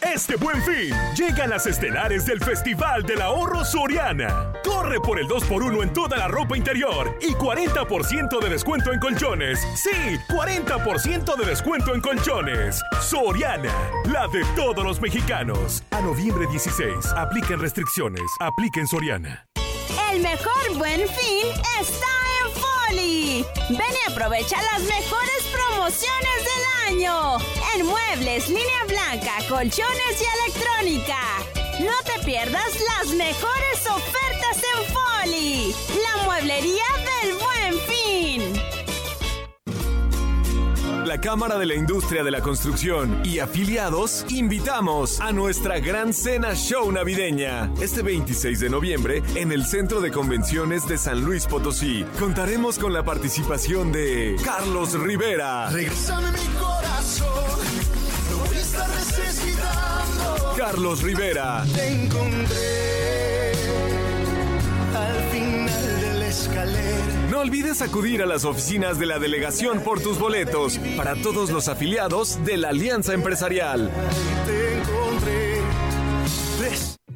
[0.00, 4.52] Este buen fin, llegan las estelares del Festival del Ahorro Soriana.
[4.64, 9.60] Corre por el 2x1 en toda la ropa interior y 40% de descuento en colchones.
[9.74, 12.82] Sí, 40% de descuento en colchones.
[13.00, 13.72] Soriana,
[14.12, 15.82] la de todos los mexicanos.
[15.90, 19.46] A noviembre 16, apliquen restricciones, apliquen Soriana.
[20.12, 21.48] El mejor buen fin
[21.80, 22.23] está
[22.96, 23.44] Ven
[23.78, 27.38] y aprovecha las mejores promociones del año.
[27.74, 31.18] En muebles, línea blanca, colchones y electrónica.
[31.80, 35.74] No te pierdas las mejores ofertas en Foli.
[36.02, 36.84] La mueblería
[37.22, 37.34] del
[41.06, 46.54] la Cámara de la Industria de la Construcción y afiliados, invitamos a nuestra gran cena
[46.54, 47.70] show navideña.
[47.80, 52.92] Este 26 de noviembre, en el Centro de Convenciones de San Luis Potosí, contaremos con
[52.92, 55.68] la participación de Carlos Rivera.
[55.70, 57.60] Regresame mi corazón,
[58.96, 60.54] necesitando.
[60.56, 61.64] Carlos Rivera.
[61.74, 62.83] Te encontré
[67.44, 72.42] olvides acudir a las oficinas de la delegación por tus boletos para todos los afiliados
[72.42, 73.90] de la Alianza Empresarial.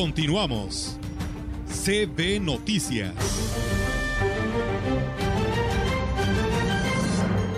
[0.00, 0.96] Continuamos.
[1.66, 3.12] CB Noticias.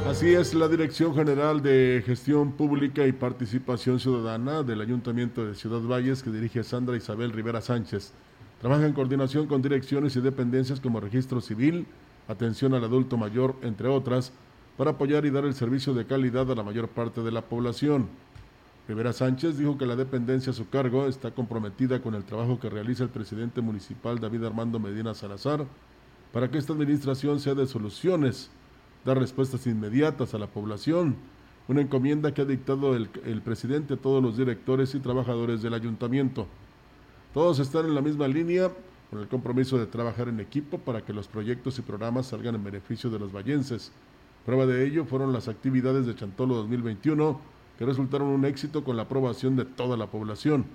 [0.09, 5.82] Así es, la Dirección General de Gestión Pública y Participación Ciudadana del Ayuntamiento de Ciudad
[5.82, 8.14] Valles, que dirige Sandra Isabel Rivera Sánchez,
[8.59, 11.86] trabaja en coordinación con direcciones y dependencias como Registro Civil,
[12.26, 14.32] Atención al Adulto Mayor, entre otras,
[14.78, 18.09] para apoyar y dar el servicio de calidad a la mayor parte de la población.
[18.89, 22.70] Rivera Sánchez dijo que la dependencia a su cargo está comprometida con el trabajo que
[22.70, 25.66] realiza el presidente municipal David Armando Medina Salazar
[26.33, 28.51] para que esta administración sea de soluciones
[29.05, 31.16] dar respuestas inmediatas a la población,
[31.68, 33.09] una encomienda que ha dictado el,
[33.43, 36.47] presidente a todos los directores y trabajadores del ayuntamiento.
[37.33, 38.70] Todos están en la misma línea
[39.09, 42.64] con el compromiso de trabajar en equipo para que los proyectos y programas salgan en
[42.64, 43.93] beneficio de los vallenses.
[44.45, 47.41] Prueba de ello fueron las actividades de Chantolo 2021,
[47.81, 50.66] que resultaron un éxito con la aprobación de toda la población.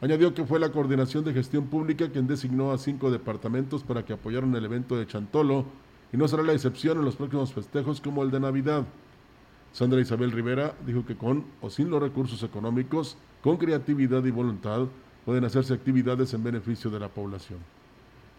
[0.00, 4.12] Añadió que fue la Coordinación de Gestión Pública quien designó a cinco departamentos para que
[4.12, 5.64] apoyaran el evento de Chantolo
[6.12, 8.84] y no será la excepción en los próximos festejos como el de Navidad.
[9.72, 14.86] Sandra Isabel Rivera dijo que con o sin los recursos económicos, con creatividad y voluntad,
[15.24, 17.58] pueden hacerse actividades en beneficio de la población.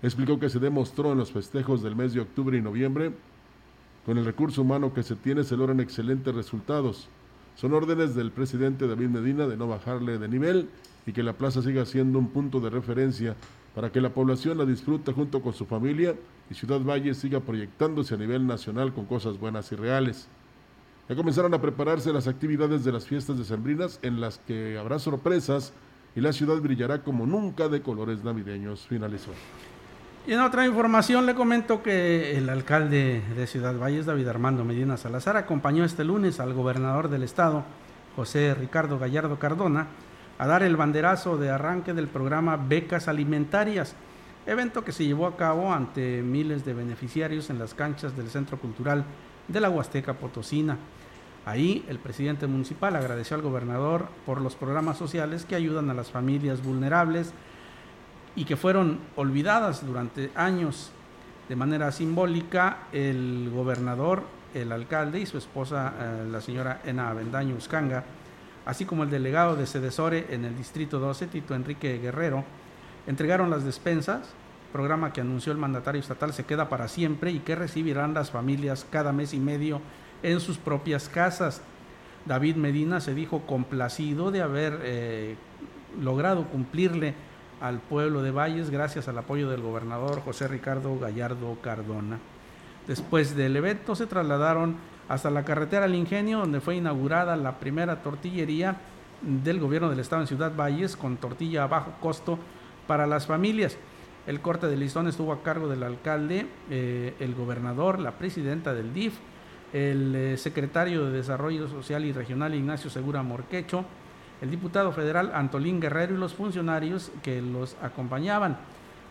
[0.01, 3.11] Explicó que se demostró en los festejos del mes de octubre y noviembre,
[4.05, 7.09] con el recurso humano que se tiene se logran excelentes resultados.
[7.55, 10.69] Son órdenes del presidente David Medina de no bajarle de nivel
[11.05, 13.35] y que la plaza siga siendo un punto de referencia
[13.75, 16.15] para que la población la disfrute junto con su familia
[16.49, 20.27] y Ciudad Valle siga proyectándose a nivel nacional con cosas buenas y reales.
[21.07, 25.73] Ya comenzaron a prepararse las actividades de las fiestas decembrinas en las que habrá sorpresas
[26.15, 28.85] y la ciudad brillará como nunca de colores navideños.
[28.87, 29.31] Finalizó.
[30.27, 34.95] Y en otra información le comento que el alcalde de Ciudad Valles, David Armando Medina
[34.95, 37.63] Salazar, acompañó este lunes al gobernador del estado,
[38.15, 39.87] José Ricardo Gallardo Cardona,
[40.37, 43.95] a dar el banderazo de arranque del programa Becas Alimentarias,
[44.45, 48.59] evento que se llevó a cabo ante miles de beneficiarios en las canchas del Centro
[48.59, 49.03] Cultural
[49.47, 50.77] de la Huasteca Potosina.
[51.47, 56.11] Ahí el presidente municipal agradeció al gobernador por los programas sociales que ayudan a las
[56.11, 57.33] familias vulnerables
[58.35, 60.91] y que fueron olvidadas durante años.
[61.49, 64.23] De manera simbólica, el gobernador,
[64.53, 68.03] el alcalde y su esposa, eh, la señora Ena Avendaño Uscanga,
[68.65, 72.43] así como el delegado de Sedesore en el Distrito 12, Tito Enrique Guerrero,
[73.07, 74.29] entregaron las despensas,
[74.71, 78.85] programa que anunció el mandatario estatal se queda para siempre y que recibirán las familias
[78.89, 79.81] cada mes y medio
[80.23, 81.61] en sus propias casas.
[82.25, 85.35] David Medina se dijo complacido de haber eh,
[85.99, 87.15] logrado cumplirle
[87.61, 92.19] al pueblo de Valles gracias al apoyo del gobernador José Ricardo Gallardo Cardona.
[92.87, 94.75] Después del evento se trasladaron
[95.07, 98.77] hasta la carretera al Ingenio, donde fue inaugurada la primera tortillería
[99.21, 102.39] del gobierno del estado en Ciudad Valles con tortilla a bajo costo
[102.87, 103.77] para las familias.
[104.25, 108.93] El corte de listón estuvo a cargo del alcalde, eh, el gobernador, la presidenta del
[108.93, 109.13] DIF,
[109.73, 113.85] el eh, secretario de Desarrollo Social y Regional Ignacio Segura Morquecho,
[114.41, 118.57] el diputado federal Antolín Guerrero y los funcionarios que los acompañaban.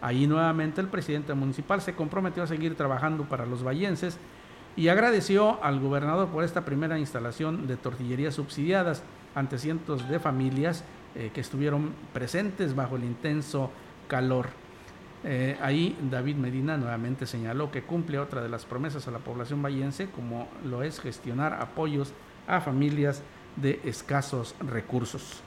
[0.03, 4.19] Ahí nuevamente el presidente municipal se comprometió a seguir trabajando para los vallenses
[4.77, 9.03] y agradeció al gobernador por esta primera instalación de tortillerías subsidiadas
[9.35, 13.71] ante cientos de familias eh, que estuvieron presentes bajo el intenso
[14.09, 14.49] calor.
[15.23, 19.63] Eh, ahí David Medina nuevamente señaló que cumple otra de las promesas a la población
[19.63, 22.15] vallense, como lo es gestionar apoyos
[22.47, 23.23] a familias
[23.57, 25.43] de escasos recursos.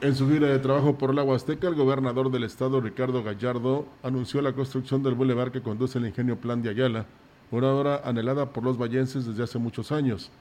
[0.00, 4.42] En su gira de trabajo por la Huasteca, el gobernador del estado, Ricardo Gallardo, anunció
[4.42, 7.06] la construcción del bulevar que conduce el ingenio Plan de Ayala,
[7.52, 10.32] una obra anhelada por los vallenses desde hace muchos años.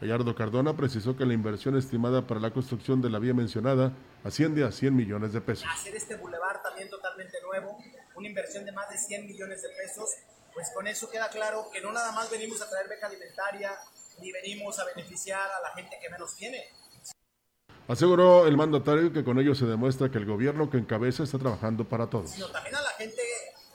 [0.00, 3.92] Gallardo Cardona precisó que la inversión estimada para la construcción de la vía mencionada
[4.22, 5.66] asciende a 100 millones de pesos.
[5.72, 7.78] Hacer este bulevar también totalmente nuevo,
[8.16, 10.10] una inversión de más de 100 millones de pesos,
[10.52, 13.72] pues con eso queda claro que no nada más venimos a traer beca alimentaria,
[14.20, 16.64] ni venimos a beneficiar a la gente que menos tiene.
[17.88, 21.84] Aseguró el mandatario que con ello se demuestra que el gobierno que encabeza está trabajando
[21.84, 22.30] para todos.
[22.30, 23.22] Sino también a la gente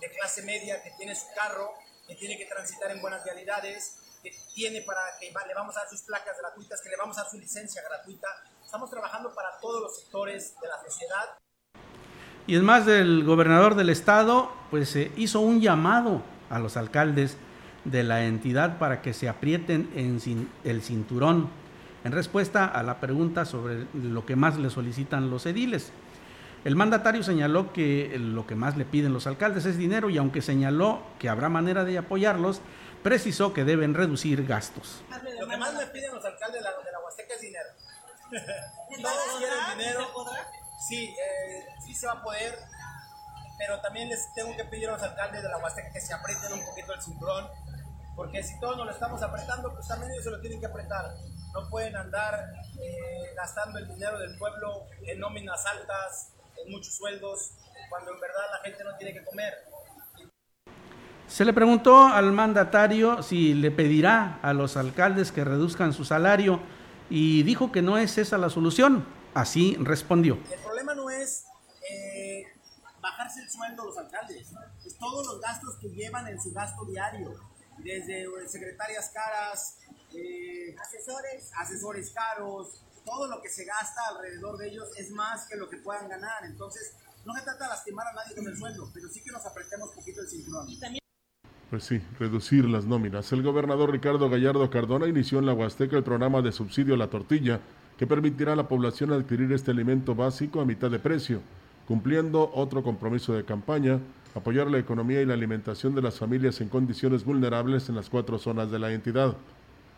[0.02, 1.72] de clase media que tiene su carro,
[2.08, 5.90] que tiene que transitar en buenas vialidades, que tiene para que le vamos a dar
[5.90, 8.28] sus placas gratuitas, que le vamos a dar su licencia gratuita.
[8.66, 11.38] Estamos trabajando para todos los sectores de la sociedad.
[12.48, 17.38] Y es más, el gobernador del estado pues eh, hizo un llamado a los alcaldes
[17.86, 20.20] de la entidad para que se aprieten en
[20.64, 21.50] el cinturón
[22.04, 25.92] en respuesta a la pregunta sobre lo que más le solicitan los ediles.
[26.64, 30.42] El mandatario señaló que lo que más le piden los alcaldes es dinero y aunque
[30.42, 32.62] señaló que habrá manera de apoyarlos,
[33.04, 35.04] precisó que deben reducir gastos.
[35.40, 37.70] Lo que más le piden los alcaldes de la, Huasteca es dinero.
[39.02, 40.08] Todos quieren dinero.
[40.88, 42.58] Sí, eh, sí se va a poder,
[43.58, 46.54] pero también les tengo que pedir a los alcaldes de la Huasteca que se aprieten
[46.54, 47.48] un poquito el cinturón,
[48.16, 51.14] porque si todos nos lo estamos apretando, pues también ellos se lo tienen que apretar.
[51.54, 56.34] No pueden andar eh, gastando el dinero del pueblo en nóminas altas,
[56.64, 57.52] en muchos sueldos,
[57.90, 59.54] cuando en verdad la gente no tiene que comer.
[61.28, 66.60] Se le preguntó al mandatario si le pedirá a los alcaldes que reduzcan su salario
[67.10, 69.06] y dijo que no es esa la solución.
[69.34, 70.38] Así respondió.
[70.52, 71.46] El problema no es
[71.90, 72.44] eh,
[73.02, 74.52] bajarse el sueldo a los alcaldes,
[74.86, 77.34] es todos los gastos que llevan en su gasto diario,
[77.84, 79.78] desde secretarias caras,
[80.14, 85.58] eh, asesores, asesores caros, todo lo que se gasta alrededor de ellos es más que
[85.58, 86.46] lo que puedan ganar.
[86.46, 89.46] Entonces, no se trata de lastimar a nadie con el sueldo, pero sí que nos
[89.46, 90.68] apretemos un poquito el cinturón.
[91.70, 93.32] Pues sí, reducir las nóminas.
[93.32, 97.10] El gobernador Ricardo Gallardo Cardona inició en la Huasteca el programa de subsidio a la
[97.10, 97.62] tortilla,
[97.98, 101.42] que permitirá a la población adquirir este alimento básico a mitad de precio,
[101.88, 104.00] cumpliendo otro compromiso de campaña,
[104.36, 108.38] apoyar la economía y la alimentación de las familias en condiciones vulnerables en las cuatro
[108.38, 109.36] zonas de la entidad.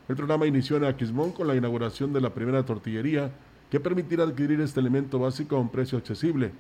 [0.10, 3.32] El programa inició en Aquismón con la inauguración de la primera tortillería
[3.70, 6.52] que permitirá adquirir este elemento básico a un precio accesible,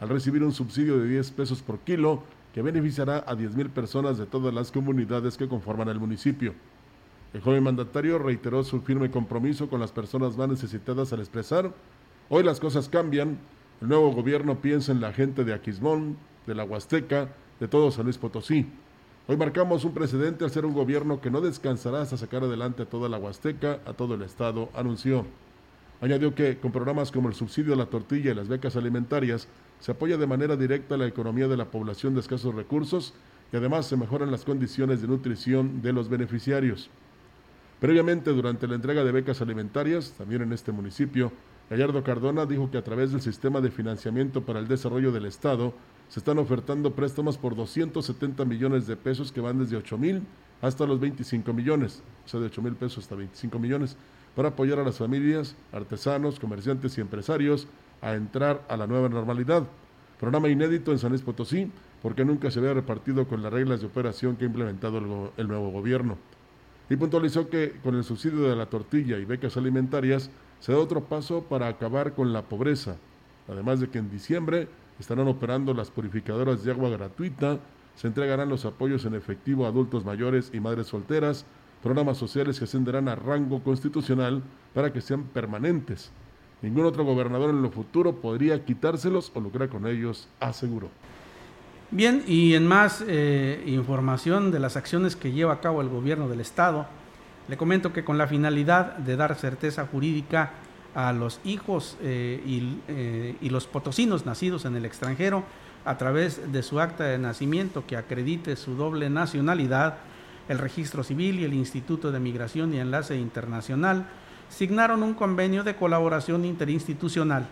[0.00, 2.22] al recibir un subsidio de 10 pesos por kilo
[2.54, 6.54] que beneficiará a 10.000 personas de todas las comunidades que conforman el municipio.
[7.32, 11.72] El joven mandatario reiteró su firme compromiso con las personas más necesitadas al expresar,
[12.28, 13.38] hoy las cosas cambian,
[13.80, 16.16] el nuevo gobierno piensa en la gente de Aquismón,
[16.46, 17.28] de la Huasteca,
[17.58, 18.66] de todo San Luis Potosí.
[19.26, 22.86] Hoy marcamos un precedente al ser un gobierno que no descansará hasta sacar adelante a
[22.86, 25.24] toda la Huasteca, a todo el Estado, anunció.
[26.00, 29.48] Añadió que con programas como el subsidio a la tortilla y las becas alimentarias
[29.80, 33.14] se apoya de manera directa la economía de la población de escasos recursos
[33.52, 36.88] y además se mejoran las condiciones de nutrición de los beneficiarios.
[37.80, 41.32] Previamente, durante la entrega de becas alimentarias, también en este municipio,
[41.70, 45.72] Gallardo Cardona dijo que a través del sistema de financiamiento para el desarrollo del Estado
[46.08, 50.22] se están ofertando préstamos por 270 millones de pesos que van desde 8 mil
[50.62, 53.96] hasta los 25 millones, o sea, de 8 mil pesos hasta 25 millones,
[54.34, 57.68] para apoyar a las familias, artesanos, comerciantes y empresarios
[58.02, 59.62] a entrar a la nueva normalidad.
[60.18, 61.70] Programa inédito en San Luis Potosí,
[62.02, 65.46] porque nunca se había repartido con las reglas de operación que ha implementado el, el
[65.46, 66.18] nuevo gobierno.
[66.90, 70.30] Y puntualizó que con el subsidio de la tortilla y becas alimentarias
[70.60, 72.96] se da otro paso para acabar con la pobreza,
[73.48, 77.58] además de que en diciembre estarán operando las purificadoras de agua gratuita,
[77.96, 81.44] se entregarán los apoyos en efectivo a adultos mayores y madres solteras,
[81.82, 84.42] programas sociales que ascenderán a rango constitucional
[84.74, 86.10] para que sean permanentes.
[86.62, 90.90] Ningún otro gobernador en lo futuro podría quitárselos o lucrar con ellos, aseguró.
[91.90, 96.28] Bien, y en más eh, información de las acciones que lleva a cabo el gobierno
[96.28, 96.86] del Estado,
[97.50, 100.52] le comento que con la finalidad de dar certeza jurídica
[100.94, 102.40] a los hijos eh,
[102.86, 105.42] eh, y, los potosinos nacidos en el extranjero
[105.84, 109.96] a través de su acta de nacimiento que acredite su doble nacionalidad,
[110.48, 114.06] el registro civil y el Instituto de Migración y Enlace Internacional
[114.48, 117.48] signaron un convenio de colaboración interinstitucional.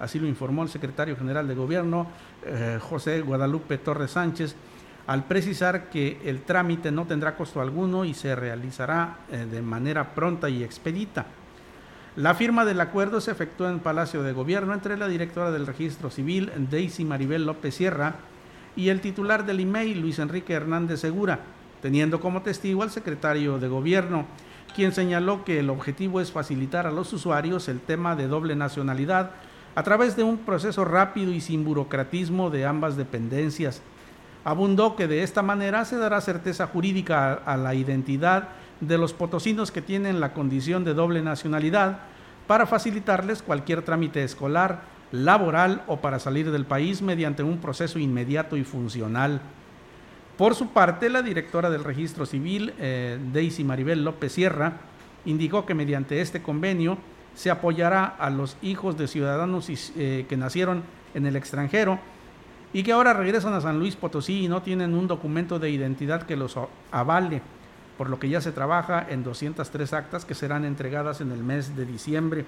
[0.00, 2.06] Así lo informó el secretario general de Gobierno,
[2.46, 4.56] eh, José Guadalupe Torres Sánchez,
[5.06, 10.48] al precisar que el trámite no tendrá costo alguno y se realizará de manera pronta
[10.48, 11.26] y expedita.
[12.14, 16.10] La firma del acuerdo se efectuó en Palacio de Gobierno entre la directora del Registro
[16.10, 18.16] Civil, Daisy Maribel López Sierra,
[18.76, 21.40] y el titular del email, Luis Enrique Hernández Segura,
[21.80, 24.26] teniendo como testigo al secretario de Gobierno,
[24.74, 29.32] quien señaló que el objetivo es facilitar a los usuarios el tema de doble nacionalidad
[29.74, 33.82] a través de un proceso rápido y sin burocratismo de ambas dependencias.
[34.44, 38.48] Abundó que de esta manera se dará certeza jurídica a, la identidad
[38.80, 42.00] de los potosinos que tienen la condición de doble nacionalidad
[42.48, 44.82] para facilitarles cualquier trámite escolar,
[45.12, 49.40] laboral o para salir del país mediante un proceso inmediato y funcional.
[50.36, 54.72] Por su parte, la directora del registro civil, eh, Daisy Maribel López Sierra,
[55.24, 56.98] indicó que mediante este convenio
[57.34, 60.82] se apoyará a los hijos de ciudadanos eh, que nacieron
[61.14, 62.00] en el extranjero
[62.72, 66.22] y que ahora regresan a San Luis Potosí y no tienen un documento de identidad
[66.22, 66.56] que los
[66.90, 67.42] avale,
[67.98, 71.76] por lo que ya se trabaja en 203 actas que serán entregadas en el mes
[71.76, 72.46] de diciembre.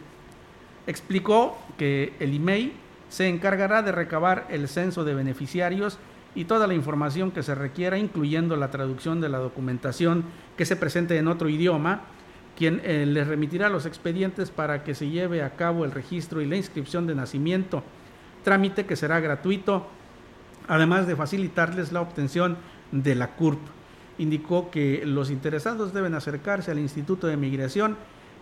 [0.86, 2.72] Explicó que el IMEI
[3.08, 5.98] se encargará de recabar el censo de beneficiarios
[6.34, 10.24] y toda la información que se requiera, incluyendo la traducción de la documentación
[10.56, 12.02] que se presente en otro idioma,
[12.56, 16.46] quien eh, les remitirá los expedientes para que se lleve a cabo el registro y
[16.46, 17.82] la inscripción de nacimiento,
[18.42, 19.86] trámite que será gratuito,
[20.68, 22.56] además de facilitarles la obtención
[22.92, 23.58] de la CURP.
[24.18, 27.96] Indicó que los interesados deben acercarse al Instituto de Migración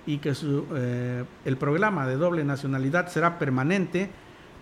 [0.07, 0.33] y que
[0.75, 4.11] eh, el programa de doble nacionalidad será permanente,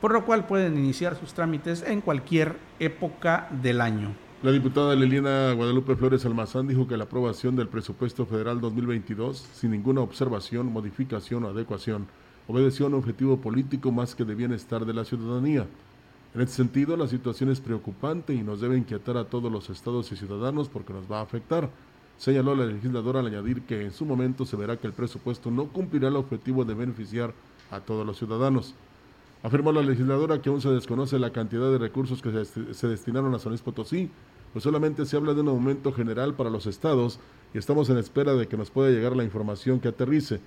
[0.01, 4.15] por lo cual pueden iniciar sus trámites en cualquier época del año.
[4.43, 9.73] La diputada Liliana Guadalupe Flores Almazán dijo que la aprobación del presupuesto federal 2022, sin
[9.73, 12.07] ninguna observación, modificación o adecuación,
[12.47, 15.67] obedeció a un objetivo político más que de bienestar de la ciudadanía.
[16.33, 20.13] En este sentido, la situación es preocupante y nos debe inquietar a todos los estados
[20.13, 21.69] y ciudadanos porque nos va a afectar.
[22.19, 25.67] Señaló la legisladora al añadir que en su momento se verá que el presupuesto no
[25.67, 27.35] cumplirá el objetivo de beneficiar
[27.71, 28.75] a todos los ciudadanos.
[29.43, 33.39] Afirmó la legisladora que aún se desconoce la cantidad de recursos que se, destinaron a
[33.39, 34.11] San Luis Potosí,
[34.53, 37.19] pues solamente se habla de un aumento general para los estados
[37.55, 40.41] y estamos en espera de que nos pueda llegar la información que aterrice.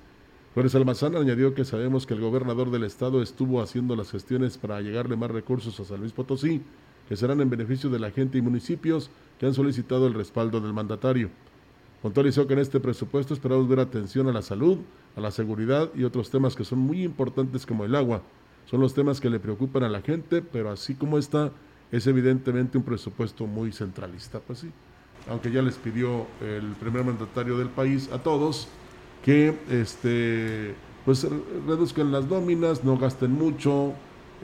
[0.54, 4.80] Flores Almazán añadió que sabemos que el gobernador del estado estuvo haciendo las gestiones para
[4.82, 6.62] llegarle más recursos a San Luis Potosí,
[7.10, 10.72] que serán en beneficio de la gente y municipios que han solicitado el respaldo del
[10.72, 11.32] mandatario.
[12.04, 14.78] Puntualizó que en este presupuesto esperamos ver atención a la salud,
[15.16, 18.22] a la seguridad y otros temas que son muy importantes como el agua,
[18.66, 21.52] son los temas que le preocupan a la gente, pero así como está,
[21.92, 24.70] es evidentemente un presupuesto muy centralista, pues sí.
[25.28, 28.68] Aunque ya les pidió el primer mandatario del país a todos
[29.24, 31.28] que este pues
[31.68, 33.94] reduzcan las nóminas, no gasten mucho,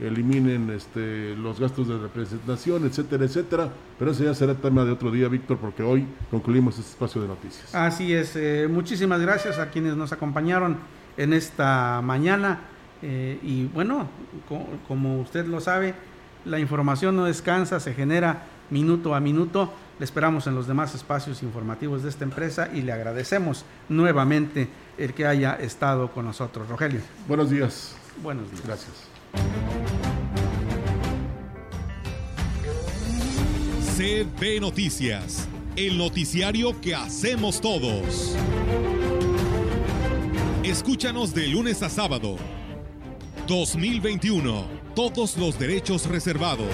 [0.02, 3.72] eliminen este, los gastos de representación, etcétera, etcétera.
[3.98, 7.28] Pero eso ya será tema de otro día, Víctor, porque hoy concluimos este espacio de
[7.28, 7.74] noticias.
[7.74, 10.78] Así es, eh, muchísimas gracias a quienes nos acompañaron
[11.18, 12.62] en esta mañana.
[13.02, 14.08] Eh, y bueno,
[14.88, 15.94] como usted lo sabe,
[16.46, 19.72] la información no descansa, se genera minuto a minuto.
[20.00, 25.14] Le esperamos en los demás espacios informativos de esta empresa y le agradecemos nuevamente el
[25.14, 26.70] que haya estado con nosotros.
[26.70, 27.02] Rogelio.
[27.28, 27.96] Buenos días.
[28.24, 28.66] Buenos días.
[28.66, 29.10] Gracias.
[33.98, 38.38] CB Noticias, el noticiario que hacemos todos.
[40.64, 42.38] Escúchanos de lunes a sábado
[43.50, 44.68] 2021.
[44.96, 46.74] Todos los derechos reservados.